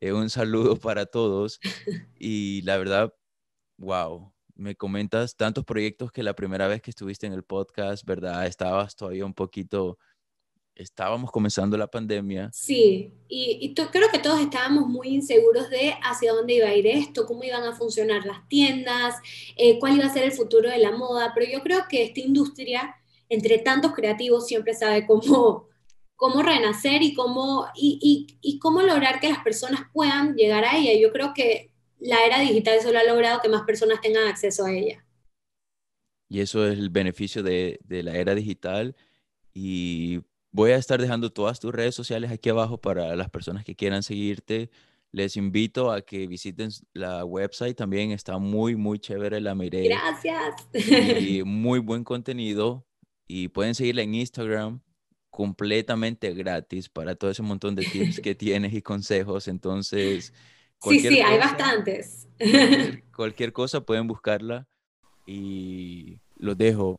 eh, 0.00 0.12
un 0.12 0.28
saludo 0.28 0.76
para 0.80 1.06
todos 1.06 1.58
y 2.18 2.60
la 2.62 2.76
verdad, 2.76 3.14
wow, 3.78 4.32
me 4.54 4.76
comentas 4.76 5.36
tantos 5.36 5.64
proyectos 5.64 6.12
que 6.12 6.22
la 6.22 6.34
primera 6.34 6.68
vez 6.68 6.82
que 6.82 6.90
estuviste 6.90 7.26
en 7.26 7.32
el 7.32 7.44
podcast, 7.44 8.04
¿verdad? 8.04 8.46
Estabas 8.46 8.94
todavía 8.94 9.24
un 9.24 9.32
poquito, 9.32 9.98
estábamos 10.74 11.30
comenzando 11.30 11.78
la 11.78 11.86
pandemia. 11.86 12.50
Sí, 12.52 13.14
y, 13.28 13.74
creo 13.74 14.10
que 14.10 14.18
todos 14.18 14.40
estábamos 14.40 14.86
muy 14.88 15.08
inseguros 15.08 15.70
de 15.70 15.94
hacia 16.02 16.34
dónde 16.34 16.54
iba 16.54 16.68
a 16.68 16.74
ir 16.74 16.86
esto, 16.86 17.24
cómo 17.26 17.42
iban 17.42 17.64
a 17.64 17.74
funcionar 17.74 18.26
las 18.26 18.46
tiendas, 18.48 19.14
eh, 19.56 19.78
cuál 19.78 19.96
iba 19.96 20.04
a 20.04 20.12
ser 20.12 20.24
el 20.24 20.32
futuro 20.32 20.68
de 20.68 20.78
la 20.78 20.92
moda, 20.92 21.32
pero 21.34 21.50
yo 21.50 21.62
creo 21.62 21.84
que 21.88 22.02
esta 22.02 22.20
industria, 22.20 22.96
entre 23.30 23.58
tantos 23.58 23.94
creativos, 23.94 24.46
siempre 24.46 24.74
sabe 24.74 25.06
cómo, 25.06 25.68
cómo 26.16 26.42
renacer 26.42 27.02
y 27.02 27.14
cómo, 27.14 27.66
y, 27.74 28.38
y 28.40 28.58
cómo 28.58 28.82
lograr 28.82 29.20
que 29.20 29.28
las 29.28 29.42
personas 29.44 29.82
puedan 29.92 30.34
llegar 30.34 30.64
a 30.64 30.76
ella. 30.76 30.98
Yo 31.00 31.12
creo 31.12 31.32
que 31.34 31.70
la 31.98 32.24
era 32.24 32.40
digital 32.40 32.80
solo 32.80 32.98
ha 32.98 33.04
logrado 33.04 33.40
que 33.40 33.48
más 33.48 33.62
personas 33.62 34.00
tengan 34.00 34.26
acceso 34.26 34.64
a 34.64 34.72
ella. 34.72 35.04
Y 36.28 36.40
eso 36.40 36.66
es 36.66 36.78
el 36.78 36.90
beneficio 36.90 37.42
de, 37.42 37.78
la 37.88 38.16
era 38.16 38.34
digital. 38.34 38.96
Y 39.54 40.20
voy 40.50 40.72
a 40.72 40.76
estar 40.76 41.00
dejando 41.00 41.30
todas 41.30 41.60
tus 41.60 41.72
redes 41.72 41.94
sociales 41.94 42.30
aquí 42.30 42.48
abajo 42.48 42.78
para 42.78 43.14
las 43.16 43.30
personas 43.30 43.64
que 43.64 43.76
quieran 43.76 44.02
seguirte. 44.02 44.70
Les 45.12 45.36
invito 45.36 45.90
a 45.90 46.02
que 46.02 46.26
visiten 46.26 46.70
la 46.92 47.24
website 47.24 47.76
también. 47.76 48.10
Está 48.10 48.38
muy, 48.38 48.74
muy 48.74 48.98
chévere 48.98 49.40
la 49.40 49.54
miré. 49.54 49.88
Gracias. 49.88 50.68
Y 51.22 51.42
muy 51.44 51.78
buen 51.78 52.04
contenido. 52.04 52.84
Y 53.28 53.48
pueden 53.48 53.74
seguirla 53.74 54.02
en 54.02 54.14
Instagram 54.14 54.80
completamente 55.36 56.32
gratis 56.32 56.88
para 56.88 57.14
todo 57.14 57.30
ese 57.30 57.42
montón 57.42 57.74
de 57.74 57.84
tips 57.84 58.20
que 58.20 58.34
tienes 58.34 58.72
y 58.72 58.80
consejos. 58.80 59.48
Entonces, 59.48 60.32
sí, 60.80 60.98
sí, 60.98 61.20
hay 61.20 61.36
bastantes. 61.36 62.26
Cualquier, 63.14 63.52
cosa 63.52 63.82
pueden 63.82 64.06
buscarla 64.06 64.66
y 65.26 66.20
los 66.36 66.56
dejo. 66.56 66.98